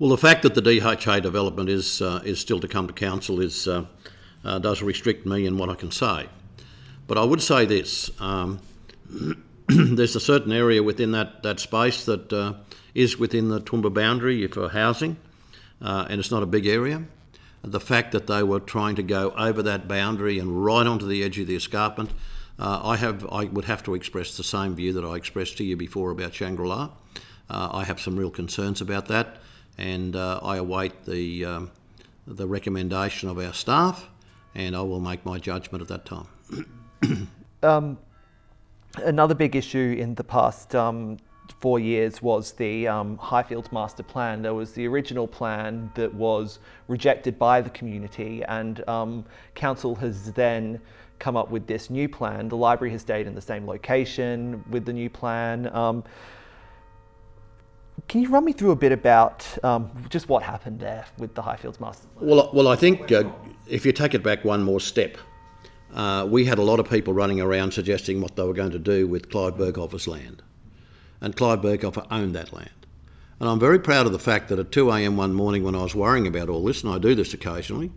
Well, 0.00 0.10
the 0.10 0.18
fact 0.18 0.42
that 0.42 0.56
the 0.56 0.60
DHA 0.60 1.20
development 1.20 1.68
is 1.68 2.02
uh, 2.02 2.20
is 2.24 2.40
still 2.40 2.58
to 2.58 2.66
come 2.66 2.88
to 2.88 2.92
council 2.92 3.40
is 3.40 3.68
uh, 3.68 3.84
uh, 4.44 4.58
does 4.58 4.82
restrict 4.82 5.24
me 5.24 5.46
in 5.46 5.56
what 5.56 5.70
I 5.70 5.76
can 5.76 5.92
say. 5.92 6.28
But 7.06 7.16
I 7.16 7.22
would 7.22 7.40
say 7.40 7.64
this 7.64 8.10
um, 8.20 8.58
there's 9.68 10.16
a 10.16 10.20
certain 10.20 10.50
area 10.50 10.82
within 10.82 11.12
that, 11.12 11.44
that 11.44 11.60
space 11.60 12.06
that 12.06 12.32
uh, 12.32 12.54
is 12.92 13.20
within 13.20 13.48
the 13.48 13.60
Toowoomba 13.60 13.94
boundary 13.94 14.44
for 14.48 14.68
housing, 14.68 15.16
uh, 15.80 16.06
and 16.10 16.18
it's 16.18 16.32
not 16.32 16.42
a 16.42 16.46
big 16.46 16.66
area. 16.66 17.04
The 17.62 17.80
fact 17.80 18.10
that 18.12 18.26
they 18.26 18.42
were 18.42 18.60
trying 18.60 18.96
to 18.96 19.02
go 19.04 19.30
over 19.30 19.62
that 19.62 19.86
boundary 19.86 20.40
and 20.40 20.64
right 20.64 20.88
onto 20.88 21.06
the 21.06 21.22
edge 21.22 21.38
of 21.38 21.46
the 21.46 21.54
escarpment, 21.54 22.10
uh, 22.58 22.80
I 22.82 22.96
have 22.96 23.24
I 23.30 23.44
would 23.44 23.66
have 23.66 23.84
to 23.84 23.94
express 23.94 24.36
the 24.36 24.42
same 24.42 24.74
view 24.74 24.92
that 24.94 25.04
I 25.04 25.14
expressed 25.14 25.56
to 25.58 25.64
you 25.64 25.76
before 25.76 26.10
about 26.10 26.34
Shangri 26.34 26.66
La. 26.66 26.90
I 27.48 27.84
have 27.84 28.00
some 28.00 28.16
real 28.16 28.30
concerns 28.30 28.80
about 28.80 29.06
that, 29.06 29.38
and 29.78 30.16
uh, 30.16 30.40
I 30.42 30.56
await 30.56 31.04
the 31.04 31.44
um, 31.44 31.70
the 32.26 32.46
recommendation 32.46 33.28
of 33.28 33.38
our 33.38 33.52
staff 33.52 34.08
and 34.54 34.76
I 34.76 34.80
will 34.82 35.00
make 35.00 35.24
my 35.24 35.38
judgment 35.38 35.82
at 35.82 35.88
that 35.88 36.04
time. 36.04 37.28
um, 37.62 37.98
another 39.02 39.34
big 39.34 39.56
issue 39.56 39.96
in 39.98 40.14
the 40.14 40.24
past 40.24 40.74
um, 40.74 41.18
four 41.58 41.78
years 41.78 42.22
was 42.22 42.52
the 42.52 42.86
um, 42.86 43.18
Highfields 43.18 43.72
Master 43.72 44.02
Plan. 44.02 44.42
There 44.42 44.54
was 44.54 44.72
the 44.72 44.86
original 44.86 45.26
plan 45.26 45.90
that 45.94 46.12
was 46.14 46.60
rejected 46.88 47.38
by 47.38 47.60
the 47.60 47.70
community, 47.70 48.42
and 48.44 48.86
um, 48.88 49.24
Council 49.54 49.94
has 49.96 50.32
then 50.32 50.80
come 51.18 51.36
up 51.36 51.50
with 51.50 51.66
this 51.66 51.90
new 51.90 52.08
plan. 52.08 52.48
The 52.48 52.56
library 52.56 52.92
has 52.92 53.00
stayed 53.00 53.26
in 53.26 53.34
the 53.34 53.40
same 53.40 53.66
location 53.66 54.64
with 54.70 54.84
the 54.84 54.92
new 54.92 55.10
plan. 55.10 55.74
Um, 55.74 56.04
can 58.08 58.20
you 58.20 58.28
run 58.28 58.44
me 58.44 58.52
through 58.52 58.70
a 58.70 58.76
bit 58.76 58.92
about 58.92 59.46
um, 59.64 59.90
just 60.08 60.28
what 60.28 60.42
happened 60.42 60.80
there 60.80 61.06
with 61.18 61.34
the 61.34 61.42
Highfields 61.42 61.80
Master 61.80 62.06
Plan? 62.08 62.28
Well, 62.28 62.50
well, 62.52 62.68
I 62.68 62.76
think 62.76 63.10
uh, 63.10 63.30
if 63.68 63.86
you 63.86 63.92
take 63.92 64.14
it 64.14 64.22
back 64.22 64.44
one 64.44 64.62
more 64.62 64.80
step, 64.80 65.16
uh, 65.94 66.26
we 66.28 66.44
had 66.44 66.58
a 66.58 66.62
lot 66.62 66.80
of 66.80 66.88
people 66.88 67.14
running 67.14 67.40
around 67.40 67.72
suggesting 67.72 68.20
what 68.20 68.36
they 68.36 68.42
were 68.42 68.52
going 68.52 68.72
to 68.72 68.78
do 68.78 69.06
with 69.06 69.30
Clive 69.30 69.54
Berghofer's 69.54 70.06
land. 70.06 70.42
And 71.20 71.34
Clive 71.36 71.60
Berghofer 71.60 72.06
owned 72.10 72.34
that 72.34 72.52
land. 72.52 72.70
And 73.40 73.48
I'm 73.48 73.58
very 73.58 73.78
proud 73.78 74.06
of 74.06 74.12
the 74.12 74.18
fact 74.18 74.48
that 74.48 74.58
at 74.58 74.72
2 74.72 74.90
a.m. 74.90 75.16
one 75.16 75.34
morning 75.34 75.64
when 75.64 75.74
I 75.74 75.82
was 75.82 75.94
worrying 75.94 76.26
about 76.26 76.48
all 76.48 76.64
this, 76.64 76.82
and 76.82 76.92
I 76.92 76.98
do 76.98 77.14
this 77.14 77.34
occasionally, 77.34 77.90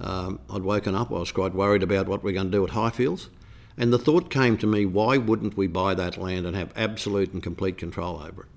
um, 0.00 0.40
I'd 0.48 0.62
woken 0.62 0.94
up, 0.94 1.10
I 1.10 1.14
was 1.14 1.32
quite 1.32 1.54
worried 1.54 1.82
about 1.82 2.08
what 2.08 2.24
we're 2.24 2.32
going 2.32 2.50
to 2.50 2.56
do 2.56 2.64
at 2.64 2.72
Highfields. 2.72 3.28
And 3.76 3.92
the 3.92 3.98
thought 3.98 4.30
came 4.30 4.56
to 4.58 4.66
me, 4.66 4.86
why 4.86 5.16
wouldn't 5.16 5.56
we 5.56 5.66
buy 5.66 5.94
that 5.94 6.16
land 6.16 6.46
and 6.46 6.56
have 6.56 6.72
absolute 6.76 7.32
and 7.32 7.42
complete 7.42 7.78
control 7.78 8.22
over 8.22 8.42
it? 8.42 8.48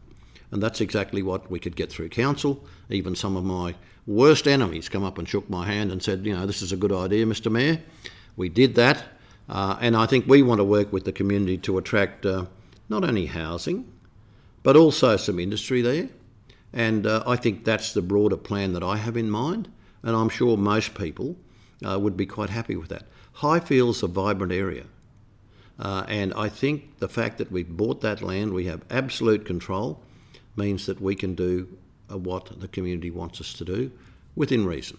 And 0.53 0.62
that's 0.62 0.81
exactly 0.81 1.24
what 1.24 1.50
we 1.50 1.60
could 1.60 1.75
get 1.75 1.91
through 1.91 2.10
council. 2.10 2.63
Even 2.88 3.15
some 3.15 3.36
of 3.36 3.43
my 3.43 3.74
worst 4.05 4.48
enemies 4.48 4.88
come 4.88 5.03
up 5.03 5.17
and 5.17 5.27
shook 5.27 5.50
my 5.50 5.65
hand 5.65 5.91
and 5.91 6.01
said, 6.01 6.27
you 6.27 6.33
know, 6.36 6.45
this 6.45 6.62
is 6.62 6.72
a 6.72 6.77
good 6.77 6.91
idea, 6.91 7.25
Mr. 7.25 7.51
Mayor. 7.51 7.81
We 8.36 8.50
did 8.50 8.75
that. 8.75 9.03
Uh, 9.50 9.77
and 9.81 9.98
I 9.98 10.05
think 10.05 10.27
we 10.27 10.43
want 10.43 10.60
to 10.60 10.63
work 10.63 10.93
with 10.93 11.05
the 11.05 11.12
community 11.12 11.57
to 11.57 11.79
attract 11.79 12.24
uh, 12.27 12.45
not 12.88 13.03
only 13.03 13.25
housing, 13.25 13.91
but 14.62 14.77
also 14.77 15.17
some 15.17 15.39
industry 15.39 15.81
there. 15.81 16.10
And 16.72 17.07
uh, 17.07 17.24
I 17.25 17.36
think 17.36 17.65
that's 17.65 17.93
the 17.93 18.03
broader 18.03 18.38
plan 18.38 18.74
that 18.74 18.83
I 18.83 18.98
have 18.98 19.17
in 19.17 19.31
mind. 19.31 19.72
And 20.03 20.15
I'm 20.15 20.29
sure 20.29 20.55
most 20.55 20.93
people 20.93 21.36
uh, 21.83 21.98
would 22.00 22.15
be 22.15 22.27
quite 22.27 22.51
happy 22.51 22.75
with 22.75 22.89
that. 22.89 23.07
Highfield's 23.38 24.03
a 24.03 24.07
vibrant 24.07 24.53
area. 24.53 24.83
Uh, 25.79 26.05
and 26.07 26.31
I 26.36 26.48
think 26.48 27.00
the 27.00 27.10
fact 27.10 27.39
that 27.39 27.51
we've 27.51 27.67
bought 27.67 28.01
that 28.01 28.22
land, 28.22 28.53
we 28.53 28.65
have 28.65 28.86
absolute 28.91 29.45
control, 29.45 30.00
means 30.55 30.86
that 30.86 31.01
we 31.01 31.15
can 31.15 31.36
do 31.36 31.67
uh, 32.12 32.17
what 32.17 32.60
the 32.60 32.67
community 32.67 33.12
wants 33.12 33.41
us 33.41 33.53
to 33.53 33.65
do 33.65 33.91
within 34.36 34.65
reason. 34.65 34.98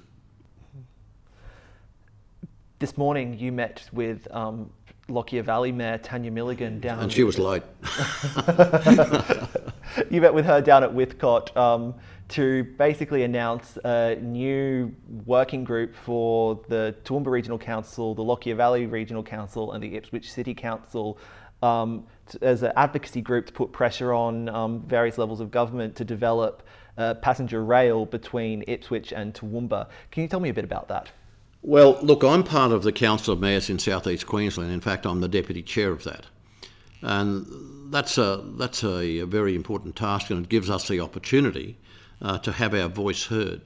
This 2.79 2.99
morning 2.99 3.39
you 3.39 3.53
met 3.53 3.89
with 3.93 4.27
um, 4.35 4.71
Lockyer 5.09 5.43
Valley 5.43 5.73
Mayor 5.73 5.99
Tanya 5.99 6.31
Milligan 6.31 6.81
down. 6.81 7.01
And 7.01 7.13
she 7.13 7.25
was 7.25 7.39
late. 7.39 7.63
you 10.11 10.21
met 10.21 10.35
with 10.35 10.47
her 10.47 10.61
down 10.61 10.83
at 10.83 10.91
Withcott 10.91 11.55
um, 11.57 11.95
to 12.29 12.65
basically 12.79 13.23
announce 13.23 13.77
a 13.85 14.17
new 14.21 14.95
working 15.27 15.63
group 15.63 15.95
for 15.95 16.61
the 16.69 16.95
Toowoomba 17.05 17.27
Regional 17.27 17.59
Council, 17.59 18.15
the 18.15 18.25
Lockyer 18.25 18.55
Valley 18.55 18.87
Regional 18.87 19.23
Council, 19.23 19.73
and 19.73 19.83
the 19.83 19.95
Ipswich 19.95 20.33
City 20.33 20.55
Council 20.55 21.19
um, 21.65 22.07
to, 22.27 22.45
as 22.45 22.63
an 22.63 22.73
advocacy 22.77 23.21
group 23.21 23.47
to 23.47 23.53
put 23.53 23.73
pressure 23.73 24.13
on 24.13 24.49
um, 24.49 24.83
various 24.87 25.19
levels 25.19 25.41
of 25.41 25.51
government 25.51 25.97
to 25.97 26.05
develop 26.05 26.63
uh, 26.99 27.15
passenger 27.15 27.65
rail 27.65 28.07
between 28.07 28.63
Ipswich 28.69 29.13
and 29.13 29.35
Toowoomba. 29.35 29.89
Can 30.11 30.23
you 30.23 30.29
tell 30.29 30.41
me 30.41 30.51
a 30.51 30.55
bit 30.55 30.65
about 30.65 30.89
that? 30.89 31.11
Well, 31.63 31.99
look, 32.03 32.23
I'm 32.23 32.45
part 32.45 32.73
of 32.73 32.83
the 32.83 32.93
Council 32.93 33.33
of 33.33 33.41
Mayors 33.41 33.71
in 33.71 33.79
South 33.79 34.07
East 34.07 34.27
Queensland. 34.27 34.71
In 34.71 34.83
fact, 34.83 35.07
I'm 35.07 35.21
the 35.21 35.29
deputy 35.29 35.63
chair 35.63 35.91
of 35.91 36.05
that. 36.05 36.27
And 37.01 37.47
that's 37.91 38.19
a, 38.19 38.43
that's 38.57 38.85
a, 38.85 39.21
a 39.21 39.27
very 39.27 39.55
important 39.55 39.97
task, 39.97 40.31
and 40.31 40.45
it 40.45 40.49
gives 40.51 40.69
us 40.69 40.89
the 40.89 41.01
opportunity 41.01 41.79
uh, 42.21 42.39
to 42.39 42.53
have 42.53 42.75
our 42.75 42.89
voice 42.89 43.27
heard. 43.27 43.63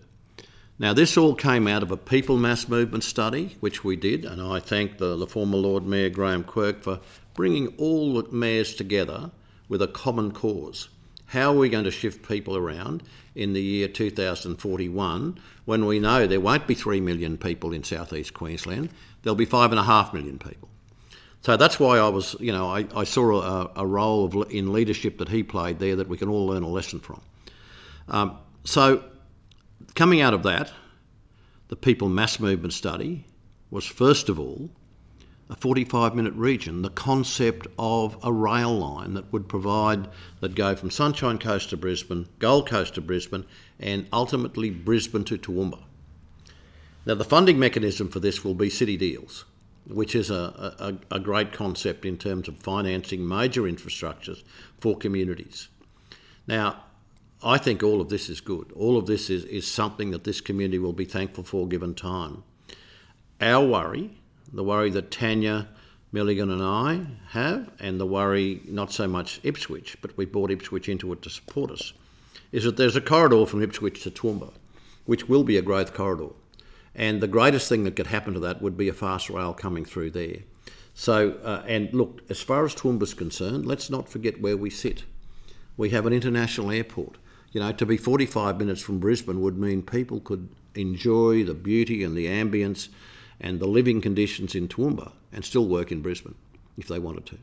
Now, 0.80 0.92
this 0.92 1.16
all 1.16 1.34
came 1.34 1.66
out 1.66 1.82
of 1.82 1.90
a 1.90 1.96
people 1.96 2.36
mass 2.36 2.68
movement 2.68 3.02
study, 3.02 3.56
which 3.58 3.82
we 3.82 3.96
did, 3.96 4.24
and 4.24 4.40
I 4.40 4.60
thank 4.60 4.98
the, 4.98 5.16
the 5.16 5.26
former 5.26 5.56
Lord 5.56 5.84
Mayor 5.84 6.08
Graham 6.08 6.44
Quirk 6.44 6.82
for 6.82 7.00
bringing 7.34 7.74
all 7.78 8.14
the 8.14 8.30
mayors 8.30 8.74
together 8.74 9.32
with 9.68 9.82
a 9.82 9.88
common 9.88 10.30
cause. 10.30 10.88
How 11.26 11.52
are 11.52 11.56
we 11.56 11.68
going 11.68 11.84
to 11.84 11.90
shift 11.90 12.26
people 12.26 12.56
around 12.56 13.02
in 13.34 13.52
the 13.52 13.60
year 13.60 13.88
2041 13.88 15.38
when 15.64 15.84
we 15.84 15.98
know 15.98 16.26
there 16.26 16.40
won't 16.40 16.66
be 16.66 16.74
3 16.74 17.00
million 17.00 17.36
people 17.36 17.72
in 17.72 17.82
southeast 17.82 18.32
Queensland? 18.32 18.90
There'll 19.22 19.36
be 19.36 19.46
5.5 19.46 20.14
million 20.14 20.38
people. 20.38 20.68
So 21.42 21.56
that's 21.56 21.78
why 21.78 21.98
I 21.98 22.08
was, 22.08 22.34
you 22.40 22.52
know, 22.52 22.68
I, 22.70 22.86
I 22.94 23.04
saw 23.04 23.42
a, 23.42 23.70
a, 23.76 23.86
role 23.86 24.24
of, 24.24 24.50
in 24.50 24.72
leadership 24.72 25.18
that 25.18 25.28
he 25.28 25.42
played 25.42 25.78
there 25.78 25.96
that 25.96 26.08
we 26.08 26.16
can 26.16 26.28
all 26.28 26.46
learn 26.46 26.62
a 26.62 26.68
lesson 26.68 26.98
from. 27.00 27.20
Um, 28.08 28.38
so 28.64 29.04
coming 29.94 30.20
out 30.20 30.34
of 30.34 30.42
that, 30.44 30.72
the 31.68 31.76
People 31.76 32.08
Mass 32.08 32.40
Movement 32.40 32.72
study 32.72 33.26
was 33.70 33.84
first 33.84 34.28
of 34.28 34.38
all 34.38 34.70
a 35.50 35.56
45 35.56 36.14
minute 36.14 36.34
region, 36.34 36.82
the 36.82 36.90
concept 36.90 37.66
of 37.78 38.18
a 38.22 38.32
rail 38.32 38.76
line 38.76 39.14
that 39.14 39.32
would 39.32 39.48
provide, 39.48 40.08
that 40.40 40.54
go 40.54 40.76
from 40.76 40.90
Sunshine 40.90 41.38
Coast 41.38 41.70
to 41.70 41.76
Brisbane, 41.76 42.28
Gold 42.38 42.68
Coast 42.68 42.94
to 42.94 43.00
Brisbane, 43.00 43.46
and 43.80 44.06
ultimately 44.12 44.70
Brisbane 44.70 45.24
to 45.24 45.38
Toowoomba. 45.38 45.82
Now, 47.06 47.14
the 47.14 47.24
funding 47.24 47.58
mechanism 47.58 48.08
for 48.08 48.20
this 48.20 48.44
will 48.44 48.54
be 48.54 48.68
city 48.68 48.98
deals, 48.98 49.46
which 49.86 50.14
is 50.14 50.30
a, 50.30 50.98
a, 51.10 51.16
a 51.16 51.20
great 51.20 51.52
concept 51.52 52.04
in 52.04 52.18
terms 52.18 52.48
of 52.48 52.58
financing 52.58 53.26
major 53.26 53.62
infrastructures 53.62 54.42
for 54.78 54.96
communities. 54.98 55.68
Now, 56.46 56.84
I 57.42 57.58
think 57.58 57.82
all 57.82 58.00
of 58.00 58.08
this 58.08 58.28
is 58.28 58.40
good. 58.40 58.72
All 58.72 58.96
of 58.96 59.06
this 59.06 59.30
is, 59.30 59.44
is 59.44 59.66
something 59.66 60.10
that 60.10 60.24
this 60.24 60.40
community 60.40 60.78
will 60.78 60.92
be 60.92 61.04
thankful 61.04 61.44
for 61.44 61.68
given 61.68 61.94
time. 61.94 62.42
Our 63.40 63.64
worry 63.64 64.10
the 64.52 64.64
worry 64.64 64.90
that 64.90 65.10
Tanya 65.10 65.68
Milligan 66.10 66.50
and 66.50 66.62
I 66.62 67.06
have, 67.32 67.70
and 67.78 68.00
the 68.00 68.06
worry 68.06 68.62
not 68.66 68.92
so 68.92 69.06
much 69.06 69.40
Ipswich, 69.42 69.98
but 70.00 70.16
we 70.16 70.24
brought 70.24 70.50
Ipswich 70.50 70.88
into 70.88 71.12
it 71.12 71.22
to 71.22 71.30
support 71.30 71.70
us, 71.70 71.92
is 72.50 72.64
that 72.64 72.76
there's 72.76 72.96
a 72.96 73.00
corridor 73.00 73.44
from 73.44 73.62
Ipswich 73.62 74.02
to 74.02 74.10
Toowoomba, 74.10 74.52
which 75.04 75.28
will 75.28 75.44
be 75.44 75.58
a 75.58 75.62
growth 75.62 75.92
corridor. 75.92 76.30
And 76.94 77.20
the 77.20 77.28
greatest 77.28 77.68
thing 77.68 77.84
that 77.84 77.94
could 77.94 78.06
happen 78.06 78.34
to 78.34 78.40
that 78.40 78.62
would 78.62 78.76
be 78.76 78.88
a 78.88 78.94
fast 78.94 79.28
rail 79.28 79.52
coming 79.52 79.84
through 79.84 80.12
there. 80.12 80.38
So, 80.94 81.32
uh, 81.44 81.62
and 81.66 81.92
look, 81.92 82.22
as 82.30 82.40
far 82.40 82.64
as 82.64 82.74
Toowoomba's 82.74 83.14
concerned, 83.14 83.66
let's 83.66 83.90
not 83.90 84.08
forget 84.08 84.40
where 84.40 84.56
we 84.56 84.70
sit. 84.70 85.04
We 85.76 85.90
have 85.90 86.06
an 86.06 86.12
international 86.12 86.72
airport. 86.72 87.16
You 87.52 87.60
know, 87.60 87.72
to 87.72 87.86
be 87.86 87.96
45 87.96 88.58
minutes 88.58 88.80
from 88.80 88.98
Brisbane 88.98 89.40
would 89.40 89.58
mean 89.58 89.82
people 89.82 90.20
could 90.20 90.48
enjoy 90.74 91.44
the 91.44 91.54
beauty 91.54 92.04
and 92.04 92.16
the 92.16 92.26
ambience 92.26 92.88
and 93.40 93.58
the 93.58 93.66
living 93.66 94.00
conditions 94.00 94.54
in 94.54 94.68
Toowoomba 94.68 95.12
and 95.32 95.44
still 95.44 95.66
work 95.66 95.90
in 95.90 96.02
Brisbane 96.02 96.34
if 96.76 96.88
they 96.88 96.98
wanted 96.98 97.26
to. 97.26 97.38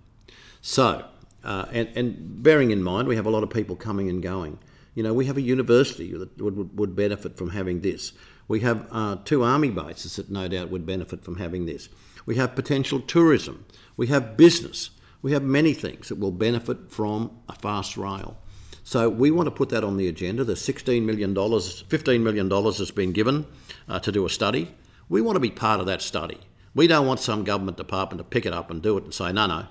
So, 0.62 1.06
uh, 1.44 1.66
and, 1.72 1.90
and 1.96 2.44
bearing 2.44 2.72
in 2.72 2.84
mind, 2.84 3.08
we 3.08 3.16
have 3.16 3.26
a 3.26 3.30
lot 3.30 3.44
of 3.44 3.50
people 3.50 3.76
coming 3.76 4.10
and 4.10 4.22
going. 4.22 4.60
You 4.94 5.04
know, 5.04 5.14
we 5.14 5.26
have 5.26 5.38
a 5.38 5.42
university 5.42 6.14
that 6.16 6.42
would, 6.42 6.78
would 6.78 6.96
benefit 6.96 7.38
from 7.38 7.50
having 7.50 7.82
this. 7.82 8.14
We 8.48 8.62
have 8.62 8.88
uh, 8.92 9.18
two 9.26 9.44
army 9.44 9.70
bases 9.70 10.16
that 10.16 10.30
no 10.30 10.48
doubt 10.48 10.70
would 10.70 10.86
benefit 10.86 11.24
from 11.24 11.38
having 11.38 11.66
this. 11.66 11.90
We 12.26 12.36
have 12.36 12.56
potential 12.56 13.02
tourism. 13.02 13.66
We 13.98 14.08
have 14.08 14.38
business. 14.38 14.92
We 15.22 15.32
have 15.34 15.44
many 15.44 15.74
things 15.74 16.10
that 16.10 16.20
will 16.20 16.32
benefit 16.32 16.92
from 16.92 17.32
a 17.50 17.54
fast 17.54 17.98
rail. 17.98 18.38
So 18.86 19.10
we 19.10 19.32
want 19.32 19.48
to 19.48 19.52
put 19.52 19.70
that 19.70 19.84
on 19.84 19.98
the 19.98 20.08
agenda. 20.08 20.44
The 20.44 20.54
$16 20.54 21.04
million, 21.04 21.34
$15 21.34 22.22
million 22.22 22.52
has 22.52 22.92
been 22.92 23.14
given 23.14 23.48
uh, 23.90 24.00
to 24.00 24.12
do 24.12 24.28
a 24.28 24.30
study. 24.30 24.76
We 25.10 25.22
want 25.22 25.38
to 25.38 25.40
be 25.40 25.50
part 25.50 25.80
of 25.80 25.88
that 25.88 26.04
study. 26.04 26.38
We 26.76 26.86
don't 26.86 27.08
want 27.08 27.20
some 27.20 27.44
government 27.44 27.78
department 27.78 28.20
to 28.20 28.24
pick 28.24 28.46
it 28.46 28.54
up 28.54 28.70
and 28.70 28.84
do 28.84 28.96
it 29.00 29.04
and 29.04 29.12
say, 29.12 29.34
no, 29.34 29.48
no, 29.48 29.66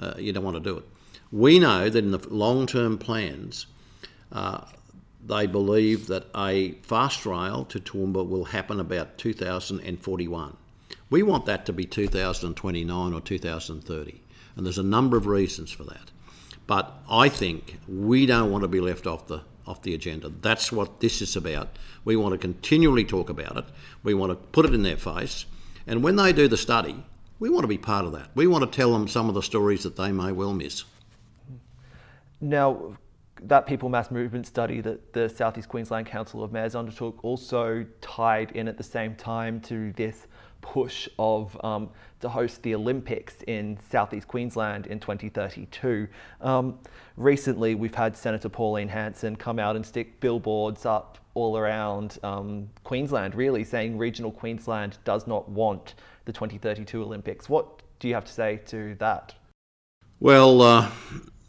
uh, 0.00 0.14
you 0.18 0.32
don't 0.32 0.42
want 0.42 0.56
to 0.56 0.60
do 0.68 0.78
it. 0.78 0.84
We 1.30 1.60
know 1.60 1.88
that 1.88 2.04
in 2.04 2.10
the 2.10 2.28
long 2.28 2.66
term 2.66 2.98
plans, 2.98 3.66
uh, 4.32 4.64
they 5.24 5.46
believe 5.46 6.08
that 6.08 6.26
a 6.34 6.72
fast 6.82 7.24
rail 7.24 7.64
to 7.66 7.78
Toowoomba 7.78 8.28
will 8.28 8.46
happen 8.46 8.80
about 8.80 9.16
2041. 9.16 10.56
We 11.08 11.22
want 11.22 11.46
that 11.46 11.66
to 11.66 11.72
be 11.72 11.84
2029 11.84 13.14
or 13.14 13.20
2030, 13.20 14.20
and 14.56 14.66
there's 14.66 14.78
a 14.78 14.82
number 14.82 15.16
of 15.16 15.26
reasons 15.26 15.70
for 15.70 15.84
that. 15.84 16.10
But 16.70 17.02
I 17.10 17.28
think 17.28 17.80
we 17.88 18.26
don't 18.26 18.52
want 18.52 18.62
to 18.62 18.68
be 18.68 18.80
left 18.80 19.04
off 19.04 19.26
the 19.26 19.40
off 19.66 19.82
the 19.82 19.92
agenda. 19.92 20.28
That's 20.28 20.70
what 20.70 21.00
this 21.00 21.20
is 21.20 21.34
about. 21.34 21.76
We 22.04 22.14
want 22.14 22.32
to 22.32 22.38
continually 22.38 23.04
talk 23.04 23.28
about 23.28 23.56
it. 23.56 23.64
We 24.04 24.14
want 24.14 24.30
to 24.30 24.36
put 24.36 24.66
it 24.66 24.72
in 24.72 24.84
their 24.84 24.96
face. 24.96 25.46
And 25.88 26.00
when 26.04 26.14
they 26.14 26.32
do 26.32 26.46
the 26.46 26.56
study, 26.56 27.04
we 27.40 27.50
want 27.50 27.64
to 27.64 27.68
be 27.68 27.76
part 27.76 28.04
of 28.04 28.12
that. 28.12 28.28
We 28.36 28.46
want 28.46 28.62
to 28.62 28.70
tell 28.70 28.92
them 28.92 29.08
some 29.08 29.28
of 29.28 29.34
the 29.34 29.42
stories 29.42 29.82
that 29.82 29.96
they 29.96 30.12
may 30.12 30.30
well 30.30 30.52
miss. 30.52 30.84
Now, 32.40 32.96
that 33.42 33.66
people 33.66 33.88
mass 33.88 34.12
movement 34.12 34.46
study 34.46 34.80
that 34.80 35.12
the 35.12 35.28
Southeast 35.28 35.68
Queensland 35.68 36.06
Council 36.06 36.44
of 36.44 36.52
Mayors 36.52 36.76
undertook 36.76 37.18
also 37.24 37.84
tied 38.00 38.52
in 38.52 38.68
at 38.68 38.78
the 38.78 38.84
same 38.84 39.16
time 39.16 39.60
to 39.62 39.92
this 39.94 40.28
push 40.60 41.08
of 41.18 41.58
um, 41.64 41.90
to 42.20 42.28
host 42.28 42.62
the 42.62 42.74
Olympics 42.74 43.42
in 43.46 43.78
southeast 43.88 44.28
Queensland 44.28 44.86
in 44.86 45.00
2032. 45.00 46.08
Um, 46.40 46.78
recently, 47.16 47.74
we've 47.74 47.94
had 47.94 48.16
Senator 48.16 48.48
Pauline 48.48 48.88
Hanson 48.88 49.36
come 49.36 49.58
out 49.58 49.76
and 49.76 49.84
stick 49.84 50.20
billboards 50.20 50.84
up 50.84 51.18
all 51.34 51.56
around 51.56 52.18
um, 52.22 52.68
Queensland, 52.84 53.34
really 53.34 53.64
saying 53.64 53.96
regional 53.96 54.30
Queensland 54.30 54.98
does 55.04 55.26
not 55.26 55.48
want 55.48 55.94
the 56.24 56.32
2032 56.32 57.02
Olympics. 57.02 57.48
What 57.48 57.82
do 57.98 58.08
you 58.08 58.14
have 58.14 58.24
to 58.24 58.32
say 58.32 58.60
to 58.66 58.94
that? 58.96 59.34
Well, 60.18 60.60
uh, 60.60 60.90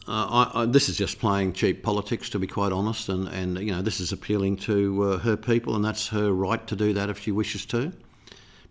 uh, 0.08 0.48
I, 0.54 0.62
I, 0.62 0.66
this 0.66 0.90
is 0.90 0.98
just 0.98 1.20
playing 1.20 1.54
cheap 1.54 1.84
politics, 1.84 2.30
to 2.32 2.40
be 2.40 2.48
quite 2.48 2.72
honest, 2.72 3.10
and, 3.10 3.28
and 3.28 3.60
you 3.60 3.72
know 3.72 3.82
this 3.82 4.00
is 4.00 4.12
appealing 4.12 4.58
to 4.58 5.04
uh, 5.04 5.18
her 5.20 5.36
people, 5.36 5.76
and 5.76 5.84
that's 5.84 6.08
her 6.10 6.32
right 6.32 6.66
to 6.68 6.76
do 6.76 6.94
that 6.94 7.10
if 7.10 7.20
she 7.20 7.32
wishes 7.32 7.66
to. 7.68 7.92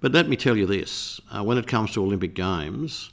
But 0.00 0.12
let 0.12 0.28
me 0.28 0.36
tell 0.36 0.56
you 0.56 0.66
this 0.66 1.20
uh, 1.30 1.42
when 1.42 1.58
it 1.58 1.66
comes 1.66 1.92
to 1.92 2.02
Olympic 2.02 2.34
Games, 2.34 3.10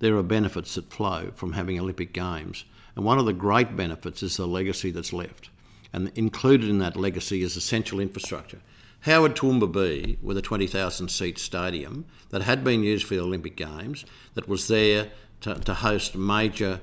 there 0.00 0.16
are 0.16 0.22
benefits 0.22 0.74
that 0.74 0.92
flow 0.92 1.32
from 1.34 1.54
having 1.54 1.80
Olympic 1.80 2.12
Games. 2.12 2.64
And 2.94 3.04
one 3.04 3.18
of 3.18 3.26
the 3.26 3.32
great 3.32 3.76
benefits 3.76 4.22
is 4.22 4.36
the 4.36 4.46
legacy 4.46 4.90
that's 4.90 5.12
left. 5.12 5.50
And 5.92 6.12
included 6.14 6.68
in 6.68 6.78
that 6.78 6.96
legacy 6.96 7.42
is 7.42 7.56
essential 7.56 8.00
infrastructure. 8.00 8.60
How 9.00 9.22
would 9.22 9.36
Toowoomba 9.36 9.72
be 9.72 10.18
with 10.20 10.36
a 10.36 10.42
20,000 10.42 11.08
seat 11.08 11.38
stadium 11.38 12.04
that 12.30 12.42
had 12.42 12.64
been 12.64 12.82
used 12.82 13.06
for 13.06 13.14
the 13.14 13.22
Olympic 13.22 13.56
Games, 13.56 14.04
that 14.34 14.48
was 14.48 14.68
there 14.68 15.08
to, 15.42 15.54
to 15.54 15.74
host 15.74 16.16
major 16.16 16.80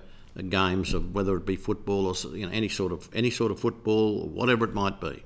games 0.49 0.93
of 0.93 1.13
whether 1.13 1.35
it 1.35 1.45
be 1.45 1.55
football 1.55 2.07
or 2.07 2.35
you 2.35 2.45
know, 2.45 2.51
any 2.51 2.69
sort 2.69 2.91
of 2.91 3.07
any 3.13 3.29
sort 3.29 3.51
of 3.51 3.59
football 3.59 4.21
or 4.21 4.29
whatever 4.29 4.65
it 4.65 4.73
might 4.73 4.99
be? 4.99 5.23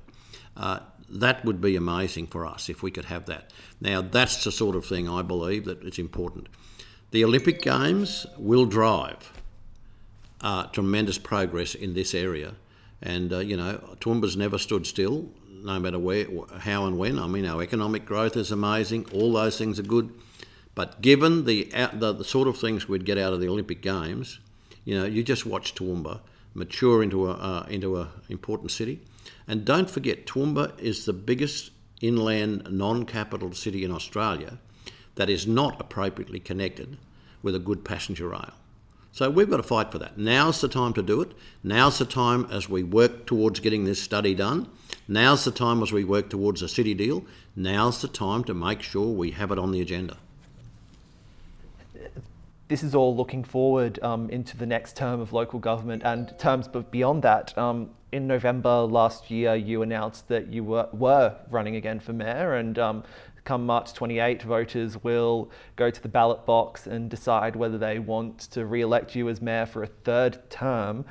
Uh, 0.56 0.80
that 1.10 1.44
would 1.44 1.60
be 1.60 1.76
amazing 1.76 2.26
for 2.26 2.46
us 2.46 2.68
if 2.68 2.82
we 2.82 2.90
could 2.90 3.06
have 3.06 3.26
that. 3.26 3.52
Now, 3.80 4.02
that's 4.02 4.44
the 4.44 4.52
sort 4.52 4.76
of 4.76 4.84
thing 4.86 5.08
I 5.08 5.22
believe 5.22 5.64
that 5.64 5.82
it's 5.82 5.98
important. 5.98 6.48
The 7.10 7.24
Olympic 7.24 7.62
Games 7.62 8.26
will 8.36 8.66
drive 8.66 9.32
uh, 10.40 10.66
tremendous 10.66 11.18
progress 11.18 11.74
in 11.74 11.94
this 11.94 12.14
area. 12.14 12.54
And, 13.00 13.32
uh, 13.32 13.38
you 13.38 13.56
know, 13.56 13.96
Toowoomba's 14.00 14.36
never 14.36 14.58
stood 14.58 14.86
still. 14.86 15.30
no 15.62 15.78
matter 15.78 15.98
where, 15.98 16.26
how, 16.60 16.86
and 16.86 16.98
when. 16.98 17.18
I 17.18 17.26
mean, 17.26 17.46
our 17.46 17.62
economic 17.62 18.04
growth 18.04 18.36
is 18.36 18.50
amazing. 18.50 19.06
All 19.12 19.32
those 19.32 19.58
things 19.58 19.78
are 19.78 19.84
good. 19.84 20.12
But 20.74 21.00
given 21.00 21.44
the, 21.44 21.64
the, 21.94 22.12
the 22.12 22.24
sort 22.24 22.48
of 22.48 22.58
things 22.58 22.88
we'd 22.88 23.04
get 23.04 23.18
out 23.18 23.32
of 23.32 23.40
the 23.40 23.48
Olympic 23.48 23.82
Games, 23.82 24.38
you 24.84 24.98
know, 24.98 25.04
you 25.04 25.22
just 25.22 25.44
watch 25.44 25.74
Toowoomba 25.74 26.20
mature 26.54 27.02
into 27.02 27.28
a 27.28 27.32
uh, 27.32 27.66
into 27.68 27.98
a 27.98 28.08
important 28.28 28.70
city, 28.70 29.00
and 29.48 29.64
don't 29.64 29.90
forget 29.90 30.26
Toowoomba 30.26 30.78
is 30.78 31.06
the 31.06 31.12
biggest 31.12 31.70
inland 32.00 32.68
non-capital 32.70 33.52
city 33.54 33.84
in 33.84 33.90
Australia 33.90 34.58
that 35.16 35.28
is 35.28 35.46
not 35.46 35.80
appropriately 35.80 36.38
connected 36.38 36.98
with 37.42 37.54
a 37.54 37.58
good 37.58 37.84
passenger 37.84 38.28
rail. 38.28 38.52
So 39.10 39.30
we've 39.30 39.50
got 39.50 39.56
to 39.56 39.64
fight 39.64 39.90
for 39.90 39.98
that. 39.98 40.16
Now's 40.16 40.60
the 40.60 40.68
time 40.68 40.92
to 40.92 41.02
do 41.02 41.20
it. 41.22 41.32
Now's 41.64 41.98
the 41.98 42.04
time 42.04 42.46
as 42.52 42.68
we 42.68 42.84
work 42.84 43.26
towards 43.26 43.58
getting 43.58 43.84
this 43.84 44.00
study 44.00 44.34
done. 44.34 44.68
Now's 45.08 45.44
the 45.44 45.50
time 45.50 45.82
as 45.82 45.90
we 45.90 46.04
work 46.04 46.30
towards 46.30 46.62
a 46.62 46.68
city 46.68 46.94
deal. 46.94 47.24
Now's 47.56 48.00
the 48.00 48.06
time 48.06 48.44
to 48.44 48.54
make 48.54 48.82
sure 48.82 49.08
we 49.08 49.32
have 49.32 49.50
it 49.50 49.58
on 49.58 49.72
the 49.72 49.80
agenda. 49.80 50.18
This 52.68 52.82
is 52.82 52.94
all 52.94 53.16
looking 53.16 53.44
forward 53.44 53.98
um, 54.02 54.28
into 54.28 54.54
the 54.54 54.66
next 54.66 54.94
term 54.94 55.20
of 55.20 55.32
local 55.32 55.58
government 55.58 56.02
and 56.04 56.38
terms 56.38 56.68
beyond 56.90 57.22
that. 57.22 57.56
Um, 57.56 57.90
in 58.12 58.26
November 58.26 58.80
last 58.82 59.30
year, 59.30 59.54
you 59.54 59.80
announced 59.80 60.28
that 60.28 60.48
you 60.48 60.62
were, 60.64 60.88
were 60.92 61.34
running 61.50 61.76
again 61.76 61.98
for 61.98 62.12
mayor, 62.12 62.54
and 62.54 62.78
um, 62.78 63.04
come 63.44 63.64
March 63.64 63.94
28, 63.94 64.42
voters 64.42 65.02
will 65.02 65.50
go 65.76 65.90
to 65.90 66.02
the 66.02 66.08
ballot 66.08 66.44
box 66.44 66.86
and 66.86 67.08
decide 67.08 67.56
whether 67.56 67.78
they 67.78 67.98
want 67.98 68.38
to 68.38 68.66
re-elect 68.66 69.16
you 69.16 69.30
as 69.30 69.40
mayor 69.40 69.64
for 69.64 69.82
a 69.82 69.86
third 69.86 70.50
term. 70.50 71.06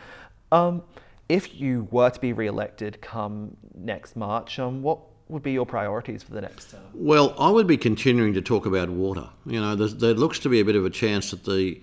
Um, 0.52 0.84
if 1.28 1.60
you 1.60 1.88
were 1.90 2.12
to 2.12 2.20
be 2.20 2.34
re-elected 2.34 3.02
come 3.02 3.58
next 3.76 4.16
March, 4.16 4.60
um, 4.60 4.84
what 4.84 5.00
would 5.30 5.44
be 5.44 5.52
your 5.52 5.66
priorities 5.66 6.24
for 6.24 6.34
the 6.34 6.42
next 6.42 6.72
term? 6.72 6.82
Well, 6.94 7.36
I 7.38 7.50
would 7.50 7.68
be 7.68 7.78
continuing 7.78 8.34
to 8.34 8.42
talk 8.42 8.66
about 8.66 8.90
water. 8.90 9.30
You 9.46 9.60
know, 9.60 9.76
there 9.76 10.14
looks 10.14 10.40
to 10.40 10.50
be 10.50 10.60
a 10.60 10.66
bit 10.66 10.76
of 10.76 10.86
a 10.86 10.90
chance 10.90 11.32
that 11.32 11.44
the 11.44 11.82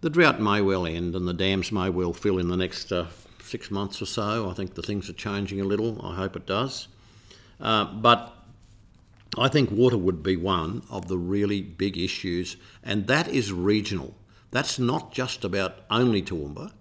the 0.00 0.10
drought 0.10 0.40
may 0.40 0.62
well 0.62 0.86
end 0.86 1.14
and 1.14 1.28
the 1.28 1.34
dams 1.34 1.70
may 1.70 1.90
well 1.90 2.14
fill 2.14 2.38
in 2.38 2.48
the 2.48 2.56
next 2.56 2.90
uh, 2.90 3.06
six 3.42 3.70
months 3.70 4.00
or 4.00 4.06
so. 4.06 4.48
I 4.48 4.54
think 4.54 4.74
the 4.74 4.82
things 4.82 5.10
are 5.10 5.14
changing 5.14 5.60
a 5.60 5.64
little. 5.64 6.04
I 6.04 6.16
hope 6.16 6.36
it 6.36 6.46
does. 6.46 6.88
Uh, 7.60 7.84
but 7.84 8.34
I 9.36 9.48
think 9.48 9.70
water 9.70 9.98
would 9.98 10.22
be 10.22 10.36
one 10.36 10.82
of 10.90 11.08
the 11.08 11.18
really 11.18 11.60
big 11.60 11.98
issues, 11.98 12.56
and 12.82 13.06
that 13.08 13.28
is 13.28 13.52
regional. 13.52 14.14
That's 14.50 14.78
not 14.78 15.12
just 15.12 15.44
about 15.44 15.80
only 15.90 16.22
Toowoomba. 16.22 16.72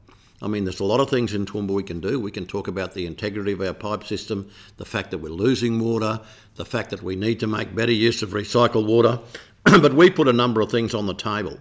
I 0.42 0.48
mean, 0.48 0.64
there's 0.64 0.80
a 0.80 0.86
lot 0.86 1.02
of 1.02 1.10
things 1.10 1.34
in 1.34 1.46
Toowoomba 1.46 1.72
we 1.72 1.84
can 1.84 2.00
do. 2.00 2.20
We 2.20 2.32
can 2.32 2.46
talk 2.46 2.68
about 2.68 2.94
the 2.94 3.06
integrity 3.06 3.52
of 3.52 3.62
our 3.62 3.74
pipe 3.74 4.06
system, 4.06 4.50
the 4.78 4.86
fact 4.86 5.12
that 5.12 5.18
we're 5.18 5.30
losing 5.30 5.80
water, 5.80 6.22
the 6.56 6.66
fact 6.66 6.92
that 6.92 7.04
we 7.04 7.16
need 7.16 7.42
to 7.42 7.48
make 7.48 7.76
better 7.76 7.92
use 7.92 8.22
of 8.22 8.30
recycled 8.30 8.86
water. 8.86 9.20
but 9.64 9.94
we 9.94 10.10
put 10.10 10.28
a 10.30 10.34
number 10.34 10.62
of 10.62 10.72
things 10.72 10.94
on 10.94 11.08
the 11.08 11.14
table. 11.14 11.60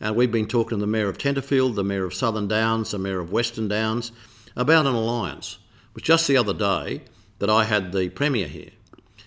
And 0.00 0.16
we've 0.16 0.32
been 0.32 0.46
talking 0.46 0.78
to 0.78 0.80
the 0.80 0.86
Mayor 0.86 1.08
of 1.08 1.18
Tenterfield, 1.18 1.74
the 1.74 1.84
Mayor 1.84 2.04
of 2.04 2.14
Southern 2.14 2.48
Downs, 2.48 2.90
the 2.90 2.98
Mayor 2.98 3.20
of 3.20 3.32
Western 3.32 3.68
Downs 3.68 4.12
about 4.56 4.86
an 4.86 4.94
alliance. 4.94 5.58
It 5.90 5.94
was 5.94 6.02
just 6.02 6.26
the 6.26 6.36
other 6.36 6.54
day 6.54 7.02
that 7.38 7.50
I 7.50 7.64
had 7.64 7.92
the 7.92 8.08
Premier 8.08 8.48
here. 8.48 8.70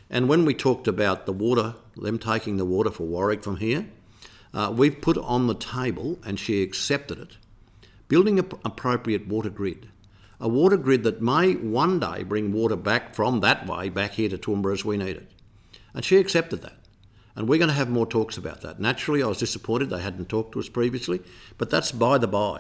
And 0.10 0.27
when 0.27 0.43
we 0.43 0.53
talked 0.53 0.88
about 0.88 1.25
the 1.25 1.33
water, 1.33 1.75
them 1.95 2.19
taking 2.19 2.57
the 2.57 2.65
water 2.65 2.91
for 2.91 3.03
Warwick 3.03 3.43
from 3.43 3.57
here, 3.57 3.88
uh, 4.53 4.74
we've 4.75 5.00
put 5.00 5.17
on 5.17 5.48
the 5.48 5.55
table, 5.55 6.19
and 6.25 6.38
she 6.38 6.62
accepted 6.62 7.17
it, 7.17 7.38
building 8.11 8.37
an 8.37 8.51
appropriate 8.65 9.25
water 9.25 9.49
grid. 9.49 9.87
A 10.41 10.49
water 10.49 10.75
grid 10.75 11.03
that 11.03 11.21
may 11.21 11.53
one 11.55 11.97
day 11.97 12.23
bring 12.23 12.51
water 12.51 12.75
back 12.75 13.15
from 13.15 13.39
that 13.39 13.65
way 13.65 13.87
back 13.87 14.11
here 14.11 14.27
to 14.27 14.37
Toowoomba 14.37 14.73
as 14.73 14.83
we 14.83 14.97
need 14.97 15.15
it. 15.15 15.31
And 15.93 16.03
she 16.03 16.17
accepted 16.17 16.61
that. 16.61 16.75
And 17.37 17.47
we're 17.47 17.57
going 17.57 17.69
to 17.69 17.73
have 17.73 17.89
more 17.89 18.05
talks 18.05 18.35
about 18.35 18.59
that. 18.63 18.81
Naturally, 18.81 19.23
I 19.23 19.27
was 19.27 19.37
disappointed 19.37 19.89
they 19.89 20.01
hadn't 20.01 20.27
talked 20.27 20.51
to 20.51 20.59
us 20.59 20.67
previously, 20.67 21.21
but 21.57 21.69
that's 21.69 21.93
by 21.93 22.17
the 22.17 22.27
by. 22.27 22.59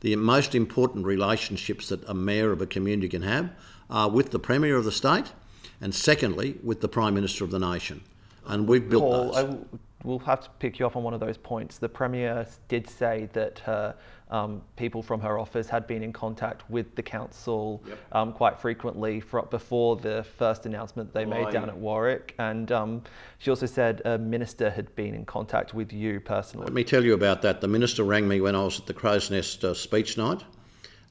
The 0.00 0.16
most 0.16 0.54
important 0.54 1.04
relationships 1.04 1.90
that 1.90 2.08
a 2.08 2.14
mayor 2.14 2.50
of 2.50 2.62
a 2.62 2.66
community 2.66 3.10
can 3.10 3.20
have 3.20 3.50
are 3.90 4.08
with 4.08 4.30
the 4.30 4.38
Premier 4.38 4.76
of 4.76 4.86
the 4.86 4.92
state 4.92 5.30
and 5.78 5.94
secondly, 5.94 6.56
with 6.64 6.80
the 6.80 6.88
Prime 6.88 7.12
Minister 7.12 7.44
of 7.44 7.50
the 7.50 7.58
nation. 7.58 8.00
And 8.46 8.66
we've 8.66 8.88
built 8.88 9.02
Paul, 9.02 9.32
those. 9.32 9.36
I 9.36 9.58
will 10.04 10.20
have 10.20 10.42
to 10.44 10.50
pick 10.58 10.78
you 10.78 10.86
up 10.86 10.96
on 10.96 11.02
one 11.02 11.12
of 11.12 11.20
those 11.20 11.36
points. 11.36 11.76
The 11.76 11.88
Premier 11.90 12.46
did 12.68 12.88
say 12.88 13.28
that 13.34 13.58
her 13.60 13.94
um, 14.30 14.62
people 14.76 15.02
from 15.02 15.20
her 15.20 15.38
office 15.38 15.68
had 15.68 15.86
been 15.86 16.02
in 16.02 16.12
contact 16.12 16.68
with 16.68 16.94
the 16.96 17.02
council 17.02 17.82
yep. 17.86 17.98
um, 18.12 18.32
quite 18.32 18.58
frequently 18.58 19.20
for, 19.20 19.42
before 19.42 19.96
the 19.96 20.24
first 20.36 20.66
announcement 20.66 21.14
they 21.14 21.24
made 21.24 21.50
down 21.52 21.68
at 21.68 21.76
Warwick. 21.76 22.34
And 22.38 22.72
um, 22.72 23.02
she 23.38 23.50
also 23.50 23.66
said 23.66 24.02
a 24.04 24.18
minister 24.18 24.68
had 24.70 24.94
been 24.96 25.14
in 25.14 25.24
contact 25.24 25.74
with 25.74 25.92
you 25.92 26.18
personally. 26.20 26.64
Let 26.64 26.74
me 26.74 26.84
tell 26.84 27.04
you 27.04 27.14
about 27.14 27.42
that. 27.42 27.60
The 27.60 27.68
minister 27.68 28.02
rang 28.02 28.26
me 28.26 28.40
when 28.40 28.56
I 28.56 28.64
was 28.64 28.80
at 28.80 28.86
the 28.86 28.94
Crow's 28.94 29.30
Nest 29.30 29.64
uh, 29.64 29.74
speech 29.74 30.18
night. 30.18 30.42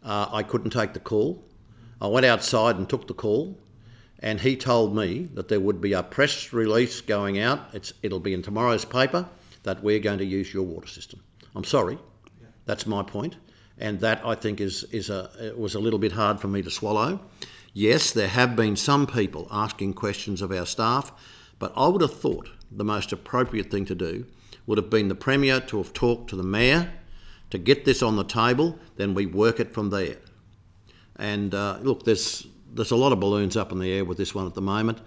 Uh, 0.03 0.27
I 0.31 0.43
couldn't 0.43 0.71
take 0.71 0.93
the 0.93 0.99
call. 0.99 1.43
I 2.01 2.07
went 2.07 2.25
outside 2.25 2.75
and 2.75 2.89
took 2.89 3.07
the 3.07 3.13
call 3.13 3.57
and 4.19 4.39
he 4.39 4.55
told 4.55 4.95
me 4.95 5.29
that 5.33 5.47
there 5.47 5.59
would 5.59 5.79
be 5.79 5.93
a 5.93 6.03
press 6.03 6.51
release 6.51 7.01
going 7.01 7.39
out. 7.39 7.69
It's, 7.73 7.93
it'll 8.01 8.19
be 8.19 8.33
in 8.33 8.41
tomorrow's 8.41 8.85
paper 8.85 9.25
that 9.63 9.81
we're 9.81 9.99
going 9.99 10.19
to 10.19 10.25
use 10.25 10.53
your 10.53 10.63
water 10.63 10.87
system. 10.87 11.21
I'm 11.55 11.63
sorry. 11.63 11.97
That's 12.65 12.85
my 12.85 13.03
point, 13.03 13.37
and 13.77 13.99
that 13.99 14.25
I 14.25 14.35
think 14.35 14.61
is 14.61 14.83
is 14.91 15.09
a 15.09 15.53
was 15.57 15.75
a 15.75 15.79
little 15.79 15.99
bit 15.99 16.11
hard 16.11 16.39
for 16.39 16.47
me 16.47 16.61
to 16.61 16.71
swallow. 16.71 17.19
Yes, 17.73 18.11
there 18.11 18.27
have 18.29 18.55
been 18.55 18.75
some 18.75 19.05
people 19.05 19.47
asking 19.51 19.93
questions 19.93 20.41
of 20.41 20.51
our 20.51 20.65
staff, 20.65 21.11
but 21.59 21.73
I 21.75 21.87
would 21.87 22.01
have 22.01 22.13
thought 22.13 22.49
the 22.71 22.85
most 22.85 23.11
appropriate 23.11 23.69
thing 23.69 23.85
to 23.85 23.95
do 23.95 24.25
would 24.65 24.77
have 24.77 24.89
been 24.89 25.09
the 25.09 25.15
premier 25.15 25.59
to 25.59 25.77
have 25.77 25.93
talked 25.93 26.29
to 26.29 26.35
the 26.35 26.43
mayor 26.43 26.91
to 27.49 27.57
get 27.57 27.85
this 27.85 28.01
on 28.01 28.15
the 28.15 28.23
table. 28.23 28.79
Then 28.95 29.13
we 29.13 29.25
work 29.25 29.59
it 29.59 29.73
from 29.73 29.89
there. 29.89 30.17
And 31.17 31.53
uh, 31.53 31.79
look, 31.81 32.03
there's 32.03 32.47
there's 32.73 32.91
a 32.91 32.95
lot 32.95 33.11
of 33.13 33.19
balloons 33.19 33.55
up 33.55 33.71
in 33.71 33.79
the 33.79 33.91
air 33.91 34.05
with 34.05 34.17
this 34.17 34.35
one 34.35 34.45
at 34.45 34.53
the 34.53 34.61
moment. 34.61 34.99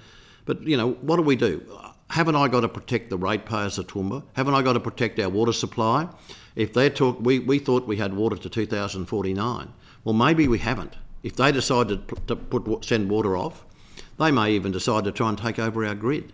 But, 0.46 0.62
you 0.62 0.78
know, 0.78 0.92
what 0.92 1.16
do 1.16 1.22
we 1.22 1.36
do? 1.36 1.62
Haven't 2.08 2.36
I 2.36 2.48
got 2.48 2.60
to 2.60 2.68
protect 2.68 3.10
the 3.10 3.18
ratepayers 3.18 3.76
of 3.76 3.86
Toowoomba? 3.86 4.24
Haven't 4.32 4.54
I 4.54 4.62
got 4.62 4.72
to 4.72 4.80
protect 4.80 5.18
our 5.18 5.28
water 5.28 5.52
supply? 5.52 6.08
If 6.58 6.72
they 6.72 6.90
talk, 6.90 7.18
we, 7.20 7.38
we 7.38 7.60
thought 7.60 7.86
we 7.86 7.98
had 7.98 8.14
water 8.14 8.36
to 8.36 8.48
2049. 8.48 9.72
Well, 10.02 10.12
maybe 10.12 10.48
we 10.48 10.58
haven't. 10.58 10.96
If 11.22 11.36
they 11.36 11.52
decide 11.52 11.86
to, 11.86 11.98
to 12.26 12.34
put, 12.34 12.84
send 12.84 13.08
water 13.08 13.36
off, 13.36 13.64
they 14.18 14.32
may 14.32 14.50
even 14.50 14.72
decide 14.72 15.04
to 15.04 15.12
try 15.12 15.28
and 15.28 15.38
take 15.38 15.60
over 15.60 15.86
our 15.86 15.94
grid. 15.94 16.32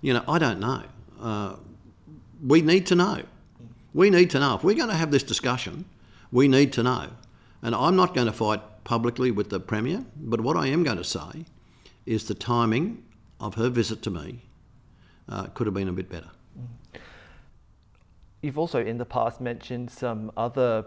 You 0.00 0.14
know, 0.14 0.22
I 0.28 0.38
don't 0.38 0.60
know. 0.60 0.84
Uh, 1.20 1.56
we 2.40 2.62
need 2.62 2.86
to 2.86 2.94
know. 2.94 3.22
We 3.92 4.10
need 4.10 4.30
to 4.30 4.38
know. 4.38 4.54
If 4.54 4.62
we're 4.62 4.76
going 4.76 4.90
to 4.90 4.94
have 4.94 5.10
this 5.10 5.24
discussion, 5.24 5.86
we 6.30 6.46
need 6.46 6.72
to 6.74 6.84
know. 6.84 7.08
And 7.60 7.74
I'm 7.74 7.96
not 7.96 8.14
going 8.14 8.28
to 8.28 8.32
fight 8.32 8.62
publicly 8.84 9.32
with 9.32 9.50
the 9.50 9.58
Premier, 9.58 10.04
but 10.16 10.40
what 10.40 10.56
I 10.56 10.68
am 10.68 10.84
going 10.84 10.98
to 10.98 11.04
say 11.04 11.46
is 12.06 12.28
the 12.28 12.34
timing 12.34 13.02
of 13.40 13.56
her 13.56 13.70
visit 13.70 14.02
to 14.02 14.10
me 14.10 14.42
uh, 15.28 15.46
could 15.46 15.66
have 15.66 15.74
been 15.74 15.88
a 15.88 15.92
bit 15.92 16.08
better. 16.08 16.30
You've 18.40 18.58
also 18.58 18.84
in 18.84 18.98
the 18.98 19.04
past 19.04 19.40
mentioned 19.40 19.90
some 19.90 20.30
other 20.36 20.86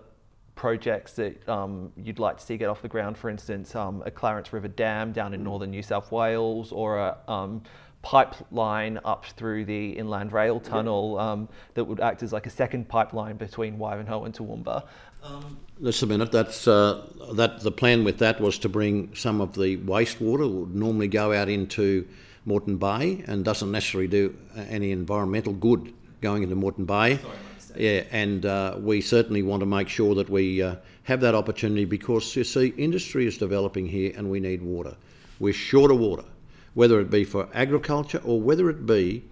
projects 0.56 1.14
that 1.14 1.48
um, 1.50 1.92
you'd 1.98 2.20
like 2.20 2.38
to 2.38 2.46
see 2.46 2.58
get 2.58 2.70
off 2.70 2.82
the 2.82 2.88
ground, 2.88 3.18
for 3.18 3.30
instance, 3.30 3.76
um, 3.76 4.04
a 4.06 4.12
Clarence 4.12 4.54
River 4.54 4.68
Dam 4.68 5.12
down 5.12 5.34
in 5.34 5.44
northern 5.44 5.72
New 5.72 5.84
South 5.84 6.12
Wales 6.12 6.72
or 6.72 7.00
a 7.00 7.18
um, 7.28 7.64
pipeline 8.02 9.00
up 9.04 9.26
through 9.26 9.66
the 9.66 9.92
Inland 9.92 10.34
Rail 10.34 10.60
Tunnel 10.60 11.20
um, 11.20 11.50
that 11.74 11.84
would 11.84 12.00
act 12.00 12.24
as 12.24 12.34
like 12.34 12.46
a 12.46 12.50
second 12.50 12.88
pipeline 12.88 13.38
between 13.38 13.78
Wivenhoe 13.78 14.26
and 14.26 14.34
Toowoomba. 14.34 14.84
Um, 15.24 15.60
Just 15.84 16.02
a 16.04 16.08
minute. 16.08 16.32
That's 16.32 16.68
uh, 16.68 17.08
that. 17.34 17.60
The 17.60 17.72
plan 17.72 18.04
with 18.04 18.18
that 18.20 18.42
was 18.42 18.58
to 18.60 18.70
bring 18.70 19.14
some 19.16 19.40
of 19.40 19.54
the 19.54 19.78
wastewater 19.78 20.40
that 20.40 20.48
would 20.48 20.76
normally 20.76 21.08
go 21.08 21.32
out 21.32 21.48
into 21.48 22.08
Moreton 22.46 22.78
Bay 22.78 23.24
and 23.28 23.46
doesn't 23.46 23.72
necessarily 23.72 24.08
do 24.08 24.36
any 24.56 24.92
environmental 24.92 25.54
good 25.54 25.94
going 26.22 26.44
into 26.44 26.56
Moreton 26.56 26.86
Bay. 26.86 27.18
Sorry, 27.18 27.38
yeah, 27.76 28.04
and 28.12 28.46
uh, 28.46 28.78
we 28.80 29.02
certainly 29.02 29.44
want 29.44 29.62
to 29.62 29.66
make 29.66 29.90
sure 29.90 30.16
that 30.16 30.30
we 30.30 30.62
uh, 30.62 30.76
have 31.04 31.22
that 31.22 31.36
opportunity 31.36 31.86
because 31.86 32.36
you 32.36 32.44
see, 32.44 32.68
industry 32.78 33.26
is 33.26 33.38
developing 33.38 33.88
here, 33.88 34.14
and 34.16 34.30
we 34.30 34.40
need 34.40 34.62
water. 34.62 34.96
We're 35.40 35.54
short 35.54 35.92
of 35.92 36.00
water, 36.00 36.26
whether 36.74 37.00
it 37.00 37.10
be 37.10 37.24
for 37.24 37.50
agriculture 37.54 38.22
or 38.24 38.42
whether 38.42 38.70
it 38.70 38.86
be 38.86 39.24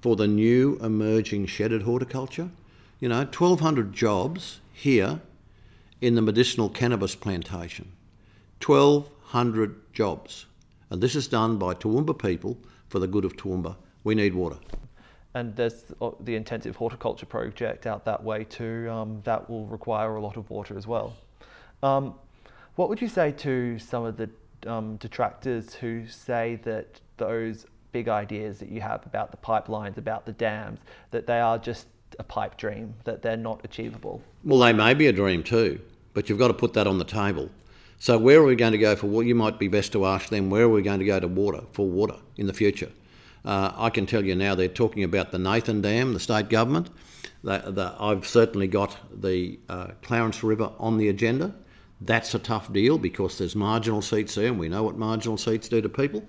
for 0.00 0.16
the 0.16 0.26
new 0.26 0.78
emerging 0.82 1.46
shedded 1.46 1.82
horticulture. 1.82 2.50
You 3.00 3.08
know, 3.08 3.18
1,200 3.18 3.92
jobs 3.92 4.60
here 4.72 5.20
in 6.00 6.14
the 6.14 6.22
medicinal 6.22 6.68
cannabis 6.68 7.14
plantation. 7.14 7.92
1,200 8.64 9.92
jobs. 9.92 10.46
And 10.90 11.00
this 11.00 11.14
is 11.14 11.28
done 11.28 11.56
by 11.58 11.74
Toowoomba 11.74 12.18
people 12.18 12.58
for 12.88 12.98
the 12.98 13.06
good 13.06 13.24
of 13.24 13.36
Toowoomba. 13.36 13.76
We 14.04 14.14
need 14.14 14.34
water. 14.34 14.58
And 15.34 15.56
there's 15.56 15.84
the 16.20 16.34
intensive 16.34 16.76
horticulture 16.76 17.26
project 17.26 17.86
out 17.86 18.04
that 18.04 18.22
way 18.22 18.44
too. 18.44 18.90
Um, 18.90 19.20
that 19.24 19.48
will 19.48 19.66
require 19.66 20.16
a 20.16 20.20
lot 20.20 20.36
of 20.36 20.50
water 20.50 20.76
as 20.76 20.86
well. 20.86 21.16
Um, 21.82 22.14
what 22.76 22.88
would 22.88 23.00
you 23.00 23.08
say 23.08 23.32
to 23.32 23.78
some 23.78 24.04
of 24.04 24.16
the 24.16 24.30
um, 24.66 24.96
detractors 24.96 25.74
who 25.74 26.06
say 26.06 26.60
that 26.64 27.00
those 27.16 27.66
big 27.92 28.08
ideas 28.08 28.58
that 28.58 28.70
you 28.70 28.80
have 28.80 29.04
about 29.06 29.30
the 29.30 29.36
pipelines, 29.36 29.96
about 29.98 30.26
the 30.26 30.32
dams, 30.32 30.80
that 31.10 31.26
they 31.26 31.40
are 31.40 31.58
just 31.58 31.86
a 32.18 32.22
pipe 32.22 32.56
dream, 32.56 32.94
that 33.04 33.22
they're 33.22 33.36
not 33.36 33.60
achievable. 33.64 34.22
Well, 34.44 34.60
they 34.60 34.72
may 34.72 34.94
be 34.94 35.06
a 35.06 35.12
dream 35.12 35.42
too, 35.42 35.80
but 36.14 36.28
you've 36.28 36.38
got 36.38 36.48
to 36.48 36.54
put 36.54 36.72
that 36.74 36.86
on 36.86 36.98
the 36.98 37.04
table. 37.04 37.50
So, 37.98 38.18
where 38.18 38.40
are 38.40 38.44
we 38.44 38.56
going 38.56 38.72
to 38.72 38.78
go 38.78 38.96
for 38.96 39.06
water? 39.06 39.28
You 39.28 39.34
might 39.34 39.58
be 39.58 39.68
best 39.68 39.92
to 39.92 40.06
ask 40.06 40.28
them 40.28 40.50
where 40.50 40.64
are 40.64 40.68
we 40.68 40.82
going 40.82 40.98
to 40.98 41.04
go 41.04 41.20
to 41.20 41.28
water 41.28 41.62
for 41.72 41.86
water 41.86 42.16
in 42.36 42.46
the 42.46 42.52
future. 42.52 42.90
Uh, 43.44 43.72
I 43.74 43.90
can 43.90 44.06
tell 44.06 44.24
you 44.24 44.34
now 44.34 44.54
they're 44.54 44.68
talking 44.68 45.02
about 45.04 45.32
the 45.32 45.38
Nathan 45.38 45.80
Dam, 45.80 46.12
the 46.12 46.20
state 46.20 46.48
government. 46.48 46.90
The, 47.42 47.58
the, 47.66 47.94
I've 47.98 48.26
certainly 48.26 48.68
got 48.68 48.96
the 49.20 49.58
uh, 49.68 49.88
Clarence 50.02 50.44
River 50.44 50.70
on 50.78 50.96
the 50.98 51.08
agenda. 51.08 51.54
That's 52.00 52.34
a 52.34 52.38
tough 52.38 52.72
deal 52.72 52.98
because 52.98 53.38
there's 53.38 53.56
marginal 53.56 54.02
seats 54.02 54.34
there, 54.34 54.46
and 54.46 54.58
we 54.58 54.68
know 54.68 54.84
what 54.84 54.96
marginal 54.96 55.36
seats 55.36 55.68
do 55.68 55.80
to 55.80 55.88
people. 55.88 56.24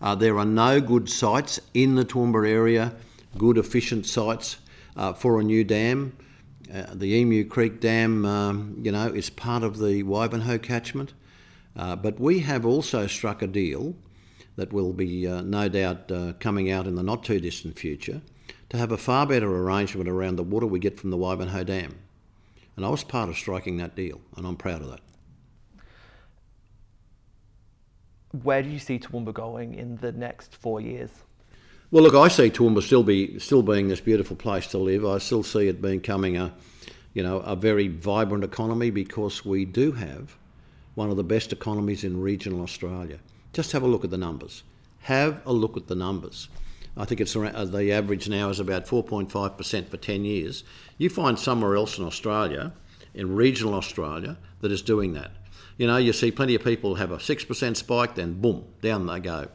Uh, 0.00 0.14
there 0.14 0.38
are 0.38 0.44
no 0.44 0.80
good 0.80 1.08
sites 1.08 1.60
in 1.74 1.94
the 1.94 2.04
Toowoomba 2.04 2.48
area, 2.48 2.92
good 3.36 3.58
efficient 3.58 4.06
sites 4.06 4.58
uh, 4.96 5.12
for 5.12 5.40
a 5.40 5.44
new 5.44 5.64
dam. 5.64 6.16
Uh, 6.72 6.86
the 6.92 7.06
Emu 7.06 7.44
Creek 7.44 7.80
Dam, 7.80 8.24
um, 8.24 8.76
you 8.82 8.92
know, 8.92 9.06
is 9.06 9.30
part 9.30 9.62
of 9.62 9.78
the 9.78 10.02
Wivenhoe 10.02 10.62
catchment. 10.62 11.14
Uh, 11.76 11.96
but 11.96 12.20
we 12.20 12.40
have 12.40 12.66
also 12.66 13.06
struck 13.06 13.42
a 13.42 13.46
deal 13.46 13.94
that 14.58 14.72
will 14.72 14.92
be 14.92 15.24
uh, 15.24 15.40
no 15.42 15.68
doubt 15.68 16.10
uh, 16.10 16.32
coming 16.40 16.68
out 16.68 16.88
in 16.88 16.96
the 16.96 17.02
not 17.02 17.22
too 17.22 17.38
distant 17.38 17.78
future 17.78 18.20
to 18.68 18.76
have 18.76 18.90
a 18.90 18.96
far 18.96 19.24
better 19.24 19.48
arrangement 19.48 20.08
around 20.08 20.34
the 20.34 20.42
water 20.42 20.66
we 20.66 20.80
get 20.80 20.98
from 20.98 21.10
the 21.10 21.16
Wivenhoe 21.16 21.64
Dam. 21.64 21.94
And 22.76 22.84
I 22.84 22.88
was 22.88 23.04
part 23.04 23.28
of 23.28 23.36
striking 23.36 23.76
that 23.76 23.94
deal, 23.94 24.20
and 24.36 24.44
I'm 24.44 24.56
proud 24.56 24.82
of 24.82 24.90
that. 24.90 25.00
Where 28.42 28.60
do 28.60 28.68
you 28.68 28.80
see 28.80 28.98
Toowoomba 28.98 29.32
going 29.32 29.74
in 29.74 29.96
the 29.98 30.10
next 30.10 30.56
four 30.56 30.80
years? 30.80 31.10
Well, 31.92 32.02
look, 32.02 32.14
I 32.14 32.26
see 32.26 32.50
Toowoomba 32.50 32.82
still 32.82 33.04
be 33.04 33.38
still 33.38 33.62
being 33.62 33.86
this 33.86 34.00
beautiful 34.00 34.34
place 34.34 34.66
to 34.68 34.78
live. 34.78 35.06
I 35.06 35.18
still 35.18 35.44
see 35.44 35.68
it 35.68 35.80
becoming 35.80 36.36
a, 36.36 36.52
you 37.14 37.22
know, 37.22 37.38
a 37.38 37.54
very 37.54 37.86
vibrant 37.86 38.42
economy 38.42 38.90
because 38.90 39.44
we 39.44 39.64
do 39.64 39.92
have 39.92 40.36
one 40.96 41.10
of 41.10 41.16
the 41.16 41.22
best 41.22 41.52
economies 41.52 42.02
in 42.02 42.20
regional 42.20 42.60
Australia. 42.60 43.20
Just 43.58 43.72
have 43.72 43.82
a 43.82 43.88
look 43.88 44.04
at 44.04 44.10
the 44.10 44.16
numbers. 44.16 44.62
Have 45.00 45.42
a 45.44 45.52
look 45.52 45.76
at 45.76 45.88
the 45.88 45.96
numbers. 45.96 46.48
I 46.96 47.04
think 47.04 47.20
it's 47.20 47.34
around, 47.34 47.56
uh, 47.56 47.64
the 47.64 47.90
average 47.90 48.28
now 48.28 48.50
is 48.50 48.60
about 48.60 48.86
4.5% 48.86 49.88
for 49.88 49.96
10 49.96 50.24
years. 50.24 50.62
You 50.96 51.10
find 51.10 51.36
somewhere 51.36 51.74
else 51.74 51.98
in 51.98 52.04
Australia, 52.04 52.72
in 53.14 53.34
regional 53.34 53.74
Australia, 53.74 54.36
that 54.60 54.70
is 54.70 54.80
doing 54.80 55.14
that. 55.14 55.32
You 55.76 55.88
know, 55.88 55.96
you 55.96 56.12
see 56.12 56.30
plenty 56.30 56.54
of 56.54 56.62
people 56.62 56.94
have 56.94 57.10
a 57.10 57.16
6% 57.16 57.76
spike, 57.76 58.14
then 58.14 58.40
boom, 58.40 58.64
down 58.80 59.06
they 59.06 59.18
go. 59.18 59.48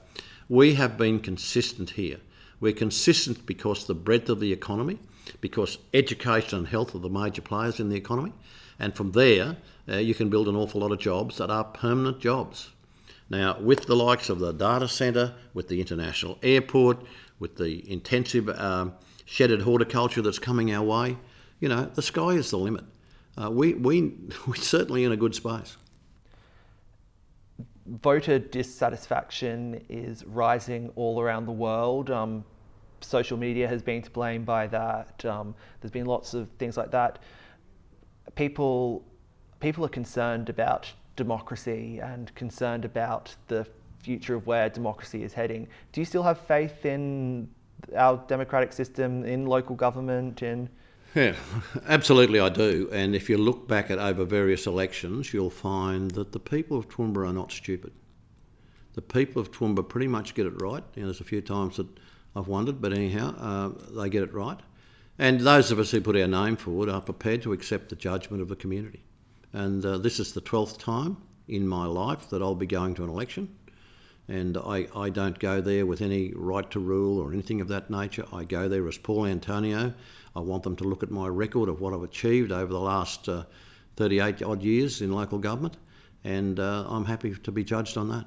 We 0.49 0.73
have 0.73 0.97
been 0.97 1.21
consistent 1.21 1.91
here. 1.91 2.17
We're 2.59 2.73
consistent 2.73 3.45
because 3.45 3.87
the 3.87 3.95
breadth 3.95 4.27
of 4.27 4.41
the 4.41 4.51
economy, 4.51 4.99
because 5.39 5.77
education 5.93 6.57
and 6.57 6.67
health 6.67 6.93
are 6.93 6.99
the 6.99 7.07
major 7.07 7.41
players 7.41 7.79
in 7.79 7.87
the 7.87 7.95
economy, 7.95 8.33
and 8.77 8.93
from 8.93 9.13
there 9.13 9.55
uh, 9.87 9.95
you 9.95 10.13
can 10.13 10.27
build 10.27 10.49
an 10.49 10.57
awful 10.57 10.81
lot 10.81 10.91
of 10.91 10.99
jobs 10.99 11.37
that 11.37 11.49
are 11.49 11.63
permanent 11.63 12.19
jobs. 12.19 12.72
Now, 13.29 13.59
with 13.59 13.86
the 13.86 13.95
likes 13.95 14.29
of 14.29 14.39
the 14.39 14.51
data 14.51 14.88
centre, 14.88 15.33
with 15.53 15.67
the 15.67 15.79
international 15.79 16.38
airport, 16.43 17.03
with 17.39 17.55
the 17.57 17.89
intensive 17.91 18.49
um, 18.49 18.93
shedded 19.25 19.62
horticulture 19.62 20.21
that's 20.21 20.39
coming 20.39 20.73
our 20.73 20.83
way, 20.83 21.17
you 21.59 21.69
know, 21.69 21.86
the 21.86 22.01
sky 22.01 22.29
is 22.29 22.51
the 22.51 22.57
limit. 22.57 22.83
Uh, 23.41 23.49
we, 23.49 23.73
we, 23.73 24.13
we're 24.47 24.55
certainly 24.55 25.03
in 25.03 25.12
a 25.12 25.17
good 25.17 25.36
space 25.36 25.77
voter 27.86 28.39
dissatisfaction 28.39 29.83
is 29.89 30.25
rising 30.25 30.91
all 30.95 31.21
around 31.21 31.45
the 31.45 31.51
world. 31.51 32.09
Um, 32.09 32.45
social 33.01 33.38
media 33.38 33.67
has 33.67 33.81
been 33.81 34.01
to 34.01 34.09
blame 34.09 34.43
by 34.43 34.67
that. 34.67 35.23
Um, 35.25 35.55
there's 35.81 35.91
been 35.91 36.05
lots 36.05 36.33
of 36.33 36.49
things 36.57 36.77
like 36.77 36.91
that. 36.91 37.19
People, 38.36 39.03
people 39.59 39.86
are 39.86 39.89
concerned 39.89 40.49
about 40.49 40.91
democracy 41.15 41.99
and 41.99 42.34
concerned 42.36 42.86
about 42.86 43.36
the 43.47 43.67
future 43.99 44.36
of 44.36 44.45
where 44.47 44.69
democracy 44.69 45.23
is 45.23 45.34
heading. 45.34 45.67
Do 45.91 46.02
you 46.02 46.06
still 46.06 46.23
have 46.23 46.39
faith 46.39 46.86
in 46.86 47.49
our 47.95 48.23
democratic 48.28 48.73
system, 48.73 49.23
in 49.26 49.45
local 49.45 49.76
government, 49.76 50.41
in 50.41 50.69
yeah, 51.15 51.36
absolutely, 51.88 52.39
I 52.39 52.49
do. 52.49 52.89
And 52.91 53.15
if 53.15 53.30
you 53.30 53.38
look 53.38 53.67
back 53.67 53.91
at 53.91 53.99
over 53.99 54.26
various 54.26 54.65
elections, 54.65 55.34
you'll 55.34 55.49
find 55.49 56.12
that 56.12 56.32
the 56.32 56.39
people 56.39 56.78
of 56.78 56.89
Toowoomba 56.89 57.30
are 57.30 57.34
not 57.34 57.52
stupid. 57.52 57.93
The 58.93 59.02
people 59.02 59.41
of 59.41 59.52
Toowoomba 59.52 59.88
pretty 59.88 60.08
much 60.08 60.34
get 60.34 60.45
it 60.45 60.62
right. 60.62 60.84
You 60.95 61.04
know, 61.04 61.08
there's 61.08 61.21
a 61.21 61.26
few 61.26 61.41
times 61.41 61.78
that 61.78 61.88
I've 62.36 62.47
wondered, 62.47 62.82
but 62.82 62.93
anyhow, 62.93 63.36
uh, 63.38 63.69
they 63.91 64.10
get 64.10 64.23
it 64.23 64.34
right. 64.34 64.60
And 65.19 65.39
those 65.39 65.71
of 65.71 65.78
us 65.78 65.91
who 65.91 66.02
put 66.02 66.15
our 66.15 66.28
name 66.28 66.56
forward 66.56 66.89
are 66.89 67.02
prepared 67.02 67.43
to 67.43 67.54
accept 67.54 67.89
the 67.89 67.95
judgment 67.95 68.41
of 68.41 68.49
the 68.49 68.56
community. 68.56 69.04
And 69.53 69.85
uh, 69.85 69.99
this 69.99 70.19
is 70.19 70.33
the 70.33 70.41
12th 70.41 70.79
time 70.79 71.17
in 71.47 71.67
my 71.67 71.85
life 71.85 72.29
that 72.29 72.41
I'll 72.41 72.55
be 72.55 72.65
going 72.65 72.95
to 72.95 73.03
an 73.03 73.09
election. 73.09 73.55
And 74.27 74.57
I, 74.57 74.87
I 74.95 75.09
don't 75.09 75.37
go 75.37 75.61
there 75.61 75.85
with 75.85 76.01
any 76.01 76.33
right 76.35 76.69
to 76.71 76.79
rule 76.79 77.19
or 77.19 77.31
anything 77.31 77.61
of 77.61 77.67
that 77.67 77.89
nature. 77.89 78.25
I 78.33 78.45
go 78.45 78.67
there 78.67 78.87
as 78.87 78.97
Paul 78.97 79.25
Antonio 79.25 79.93
I 80.35 80.39
want 80.39 80.63
them 80.63 80.75
to 80.77 80.83
look 80.83 81.03
at 81.03 81.11
my 81.11 81.27
record 81.27 81.69
of 81.69 81.79
what 81.79 81.93
I've 81.93 82.03
achieved 82.03 82.51
over 82.51 82.71
the 82.71 82.79
last 82.79 83.29
uh, 83.29 83.43
38 83.97 84.41
odd 84.41 84.63
years 84.63 85.01
in 85.01 85.11
local 85.11 85.37
government, 85.37 85.77
and 86.23 86.59
uh, 86.59 86.85
I'm 86.87 87.05
happy 87.05 87.35
to 87.35 87.51
be 87.51 87.63
judged 87.63 87.97
on 87.97 88.09
that. 88.09 88.25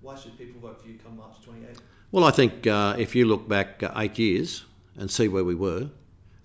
Why 0.00 0.16
should 0.16 0.36
people 0.36 0.60
vote 0.60 0.82
for 0.82 0.88
you 0.88 0.98
come 0.98 1.16
March 1.16 1.40
28? 1.44 1.78
Well, 2.10 2.24
I 2.24 2.32
think 2.32 2.66
uh, 2.66 2.96
if 2.98 3.14
you 3.14 3.26
look 3.26 3.48
back 3.48 3.82
uh, 3.82 3.92
eight 3.96 4.18
years 4.18 4.64
and 4.98 5.08
see 5.10 5.28
where 5.28 5.44
we 5.44 5.54
were, 5.54 5.88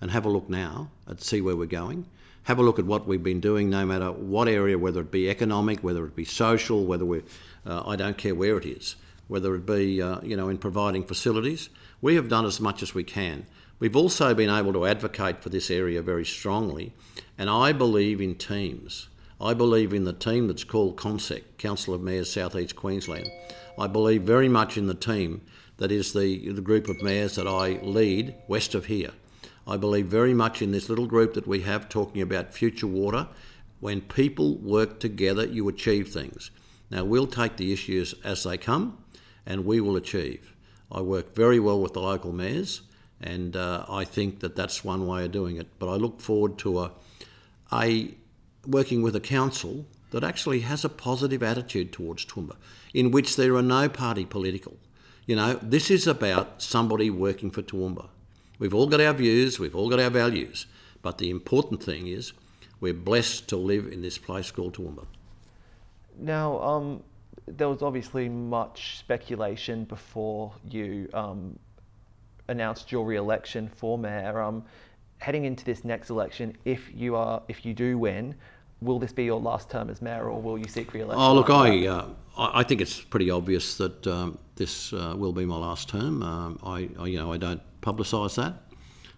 and 0.00 0.10
have 0.10 0.24
a 0.24 0.28
look 0.28 0.48
now 0.48 0.90
and 1.06 1.20
see 1.20 1.40
where 1.40 1.56
we're 1.56 1.66
going, 1.66 2.06
have 2.44 2.58
a 2.58 2.62
look 2.62 2.78
at 2.78 2.84
what 2.84 3.06
we've 3.06 3.22
been 3.22 3.40
doing, 3.40 3.70
no 3.70 3.86
matter 3.86 4.10
what 4.10 4.48
area, 4.48 4.78
whether 4.78 5.00
it 5.00 5.10
be 5.10 5.30
economic, 5.30 5.80
whether 5.80 6.04
it 6.04 6.16
be 6.16 6.24
social, 6.24 6.84
whether 6.84 7.04
we, 7.04 7.22
uh, 7.66 7.82
I 7.86 7.96
don't 7.96 8.18
care 8.18 8.34
where 8.34 8.56
it 8.56 8.66
is, 8.66 8.96
whether 9.28 9.54
it 9.54 9.64
be, 9.64 10.02
uh, 10.02 10.20
you 10.22 10.36
know, 10.36 10.48
in 10.48 10.58
providing 10.58 11.04
facilities. 11.04 11.68
We 12.00 12.16
have 12.16 12.28
done 12.28 12.44
as 12.44 12.60
much 12.60 12.82
as 12.82 12.94
we 12.94 13.04
can. 13.04 13.46
We've 13.78 13.96
also 13.96 14.34
been 14.34 14.50
able 14.50 14.72
to 14.72 14.86
advocate 14.86 15.42
for 15.42 15.48
this 15.48 15.70
area 15.70 16.02
very 16.02 16.24
strongly, 16.24 16.92
and 17.38 17.48
I 17.48 17.72
believe 17.72 18.20
in 18.20 18.34
teams. 18.34 19.08
I 19.40 19.54
believe 19.54 19.92
in 19.92 20.04
the 20.04 20.12
team 20.12 20.46
that's 20.46 20.62
called 20.62 20.96
COMSEQ, 20.96 21.42
Council 21.58 21.94
of 21.94 22.00
Mayors 22.00 22.32
South 22.32 22.54
East 22.54 22.76
Queensland. 22.76 23.28
I 23.76 23.88
believe 23.88 24.22
very 24.22 24.48
much 24.48 24.76
in 24.76 24.86
the 24.86 24.94
team 24.94 25.42
that 25.78 25.90
is 25.90 26.12
the, 26.12 26.50
the 26.50 26.60
group 26.60 26.88
of 26.88 27.02
mayors 27.02 27.34
that 27.34 27.48
I 27.48 27.80
lead 27.82 28.34
west 28.46 28.76
of 28.76 28.86
here. 28.86 29.10
I 29.66 29.76
believe 29.76 30.06
very 30.06 30.34
much 30.34 30.60
in 30.60 30.72
this 30.72 30.88
little 30.88 31.06
group 31.06 31.34
that 31.34 31.46
we 31.46 31.60
have 31.60 31.88
talking 31.88 32.20
about 32.20 32.52
future 32.52 32.86
water. 32.86 33.28
When 33.80 34.00
people 34.00 34.56
work 34.58 35.00
together, 35.00 35.46
you 35.46 35.68
achieve 35.68 36.08
things. 36.08 36.50
Now, 36.90 37.04
we'll 37.04 37.26
take 37.26 37.56
the 37.56 37.72
issues 37.72 38.14
as 38.24 38.44
they 38.44 38.58
come 38.58 38.98
and 39.46 39.64
we 39.64 39.80
will 39.80 39.96
achieve. 39.96 40.54
I 40.90 41.00
work 41.00 41.34
very 41.34 41.58
well 41.58 41.80
with 41.80 41.94
the 41.94 42.00
local 42.00 42.32
mayors. 42.32 42.82
And 43.22 43.56
uh, 43.56 43.86
I 43.88 44.04
think 44.04 44.40
that 44.40 44.56
that's 44.56 44.84
one 44.84 45.06
way 45.06 45.24
of 45.24 45.30
doing 45.30 45.56
it. 45.56 45.68
But 45.78 45.88
I 45.88 45.94
look 45.94 46.20
forward 46.20 46.58
to 46.58 46.80
a, 46.80 46.92
a 47.72 48.14
working 48.66 49.02
with 49.02 49.14
a 49.14 49.20
council 49.20 49.86
that 50.10 50.24
actually 50.24 50.60
has 50.60 50.84
a 50.84 50.88
positive 50.88 51.42
attitude 51.42 51.92
towards 51.92 52.24
Toowoomba, 52.26 52.56
in 52.92 53.10
which 53.10 53.36
there 53.36 53.54
are 53.54 53.62
no 53.62 53.88
party 53.88 54.24
political. 54.24 54.76
You 55.26 55.36
know, 55.36 55.58
this 55.62 55.90
is 55.90 56.06
about 56.06 56.60
somebody 56.62 57.10
working 57.10 57.50
for 57.50 57.62
Toowoomba. 57.62 58.08
We've 58.58 58.74
all 58.74 58.86
got 58.86 59.00
our 59.00 59.12
views, 59.12 59.58
we've 59.58 59.74
all 59.74 59.88
got 59.88 60.00
our 60.00 60.10
values, 60.10 60.66
but 61.02 61.18
the 61.18 61.30
important 61.30 61.82
thing 61.82 62.06
is 62.06 62.32
we're 62.80 62.94
blessed 62.94 63.48
to 63.48 63.56
live 63.56 63.86
in 63.86 64.02
this 64.02 64.18
place 64.18 64.50
called 64.50 64.76
Toowoomba. 64.76 65.06
Now, 66.18 66.60
um, 66.60 67.02
there 67.46 67.68
was 67.68 67.82
obviously 67.82 68.28
much 68.28 68.98
speculation 68.98 69.84
before 69.84 70.52
you 70.68 71.08
um, 71.14 71.58
announced 72.48 72.92
your 72.92 73.04
re-election 73.04 73.68
for 73.68 73.98
mayor. 73.98 74.40
Um, 74.40 74.64
heading 75.18 75.44
into 75.44 75.64
this 75.64 75.84
next 75.84 76.10
election, 76.10 76.56
if 76.64 76.90
you 76.94 77.16
are, 77.16 77.42
if 77.48 77.64
you 77.64 77.74
do 77.74 77.98
win, 77.98 78.34
will 78.80 78.98
this 78.98 79.12
be 79.12 79.24
your 79.24 79.40
last 79.40 79.70
term 79.70 79.88
as 79.90 80.02
mayor, 80.02 80.28
or 80.28 80.40
will 80.40 80.58
you 80.58 80.68
seek 80.68 80.92
re-election? 80.92 81.22
Oh, 81.22 81.34
look, 81.34 81.50
I, 81.50 81.86
uh, 81.86 82.06
I 82.36 82.62
think 82.62 82.80
it's 82.80 83.00
pretty 83.00 83.30
obvious 83.30 83.76
that 83.76 84.06
um, 84.06 84.38
this 84.56 84.92
uh, 84.92 85.14
will 85.16 85.32
be 85.32 85.44
my 85.44 85.56
last 85.56 85.88
term. 85.88 86.22
Um, 86.22 86.58
I, 86.64 86.88
I, 86.98 87.06
you 87.06 87.18
know, 87.18 87.32
I 87.32 87.36
don't 87.36 87.62
publicise 87.82 88.36
that, 88.36 88.54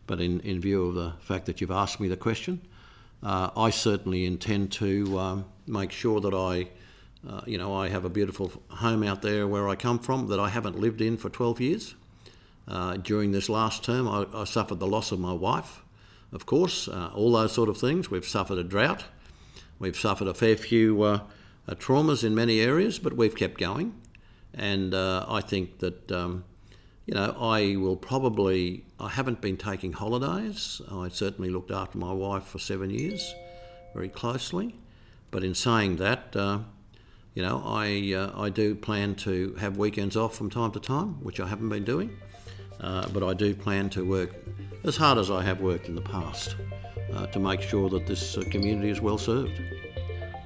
but 0.07 0.20
in, 0.20 0.40
in 0.40 0.61
view 0.61 0.87
of 0.87 0.94
the 0.94 1.12
fact 1.20 1.46
that 1.46 1.61
you've 1.61 1.70
asked 1.70 2.00
me 2.00 2.09
the 2.09 2.16
question, 2.16 2.61
uh, 3.22 3.50
I 3.57 3.70
certainly 3.70 4.27
intend 4.27 4.72
to 4.72 5.18
um, 5.18 5.44
make 5.66 5.92
sure 5.92 6.20
that 6.20 6.35
I. 6.35 6.68
Uh, 7.27 7.40
you 7.46 7.57
know, 7.57 7.74
I 7.74 7.88
have 7.88 8.05
a 8.05 8.11
beautiful 8.11 8.53
home 8.68 9.03
out 9.03 9.22
there 9.22 9.48
where 9.48 9.66
I 9.66 9.77
come 9.77 9.98
from 9.98 10.27
that 10.27 10.38
I 10.38 10.50
haven't 10.50 10.79
lived 10.79 11.00
in 11.00 11.16
for 11.16 11.31
12 11.31 11.59
years. 11.59 11.94
Uh, 12.66 12.96
during 12.96 13.33
this 13.33 13.48
last 13.48 13.85
term, 13.85 14.09
I, 14.09 14.27
I, 14.35 14.44
suffered 14.44 14.79
the 14.79 14.87
loss 14.87 15.12
of 15.12 15.20
my 15.20 15.33
wife, 15.33 15.83
of 16.33 16.46
course, 16.46 16.88
uh, 16.88 17.11
all 17.14 17.33
those 17.33 17.53
sort 17.53 17.68
of 17.68 17.77
things. 17.77 18.11
We've 18.11 18.27
suffered 18.27 18.59
a 18.59 18.64
drought. 18.64 19.05
We've 19.79 19.96
suffered 19.96 20.29
a 20.29 20.35
fair 20.35 20.57
few 20.57 21.03
uh, 21.03 21.20
uh, 21.68 21.74
traumas 21.74 22.24
in 22.24 22.35
many 22.35 22.61
areas, 22.61 22.98
but 22.98 23.14
we've 23.14 23.35
kept 23.35 23.59
going. 23.59 23.94
And 24.55 24.94
I 24.94 25.40
think 25.40 25.81
that, 25.81 26.12
um, 26.12 26.44
you 27.06 27.14
know, 27.14 27.36
I 27.38 27.76
will 27.76 27.96
probably, 27.96 28.84
I 28.98 29.08
haven't 29.08 29.40
been 29.40 29.56
taking 29.56 29.92
holidays. 29.92 30.80
I 30.90 31.08
certainly 31.08 31.50
looked 31.50 31.70
after 31.70 31.98
my 31.98 32.12
wife 32.12 32.44
for 32.44 32.58
seven 32.58 32.90
years 32.90 33.34
very 33.92 34.08
closely. 34.08 34.74
But 35.30 35.44
in 35.44 35.54
saying 35.54 35.96
that, 35.96 36.34
uh, 36.34 36.60
you 37.34 37.42
know, 37.42 37.62
I, 37.66 38.14
uh, 38.14 38.40
I 38.40 38.48
do 38.48 38.74
plan 38.74 39.16
to 39.16 39.54
have 39.54 39.76
weekends 39.76 40.16
off 40.16 40.36
from 40.36 40.48
time 40.48 40.70
to 40.72 40.80
time, 40.80 41.22
which 41.22 41.40
I 41.40 41.46
haven't 41.48 41.68
been 41.68 41.84
doing. 41.84 42.16
Uh, 42.80 43.06
but 43.08 43.22
I 43.22 43.34
do 43.34 43.54
plan 43.54 43.90
to 43.90 44.04
work 44.04 44.34
as 44.84 44.96
hard 44.96 45.18
as 45.18 45.30
I 45.30 45.42
have 45.42 45.60
worked 45.60 45.88
in 45.88 45.94
the 45.94 46.02
past 46.02 46.56
uh, 47.12 47.26
to 47.26 47.38
make 47.38 47.60
sure 47.60 47.88
that 47.90 48.06
this 48.06 48.36
uh, 48.36 48.42
community 48.50 48.90
is 48.90 49.00
well 49.00 49.18
served. 49.18 49.60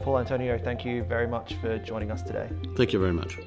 Paul 0.01 0.19
Antonio, 0.19 0.59
thank 0.59 0.85
you 0.85 1.03
very 1.05 1.27
much 1.27 1.55
for 1.55 1.79
joining 1.79 2.11
us 2.11 2.23
today. 2.23 2.49
Thank 2.77 2.93
you 2.93 2.99
very 2.99 3.13
much. 3.13 3.39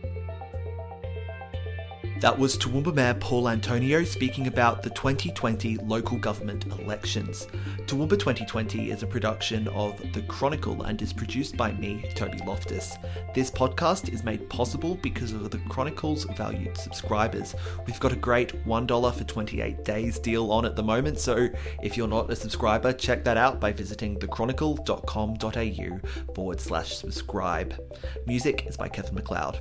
That 2.22 2.38
was 2.38 2.56
Toowoomba 2.56 2.94
Mayor 2.94 3.16
Paul 3.16 3.50
Antonio 3.50 4.04
speaking 4.04 4.46
about 4.46 4.84
the 4.84 4.92
2020 4.92 5.78
local 5.78 6.20
government 6.20 6.68
elections. 6.68 7.48
Toowoomba 7.88 8.12
2020 8.12 8.92
is 8.92 9.02
a 9.02 9.08
production 9.08 9.68
of 9.70 10.00
The 10.14 10.22
Chronicle 10.22 10.84
and 10.84 11.02
is 11.02 11.14
produced 11.14 11.58
by 11.58 11.72
me, 11.72 12.06
Toby 12.14 12.38
Loftus. 12.46 12.96
This 13.34 13.50
podcast 13.50 14.14
is 14.14 14.24
made 14.24 14.48
possible 14.52 15.00
because 15.02 15.32
of 15.32 15.50
The 15.50 15.58
Chronicle's 15.68 16.26
valued 16.38 16.78
subscribers. 16.78 17.56
We've 17.88 18.00
got 18.00 18.14
a 18.14 18.18
great 18.18 18.68
$1 18.68 19.14
for 19.16 19.24
28 19.24 19.84
days 19.84 20.20
deal 20.20 20.52
on 20.52 20.64
at 20.64 20.76
the 20.76 20.84
moment, 20.84 21.18
so 21.18 21.50
if 21.82 21.98
you're 21.98 22.08
not 22.08 22.30
a 22.30 22.36
subscriber, 22.36 22.94
check 22.94 23.24
that 23.24 23.38
out 23.38 23.60
by 23.60 23.72
visiting 23.72 24.20
thechronicle.com.au 24.20 26.34
forward 26.36 26.62
slash 26.62 26.98
subscribe. 26.98 27.82
Music 28.28 28.68
is 28.68 28.78
by 28.78 28.88
Kevin 28.88 29.16
MacLeod. 29.16 29.60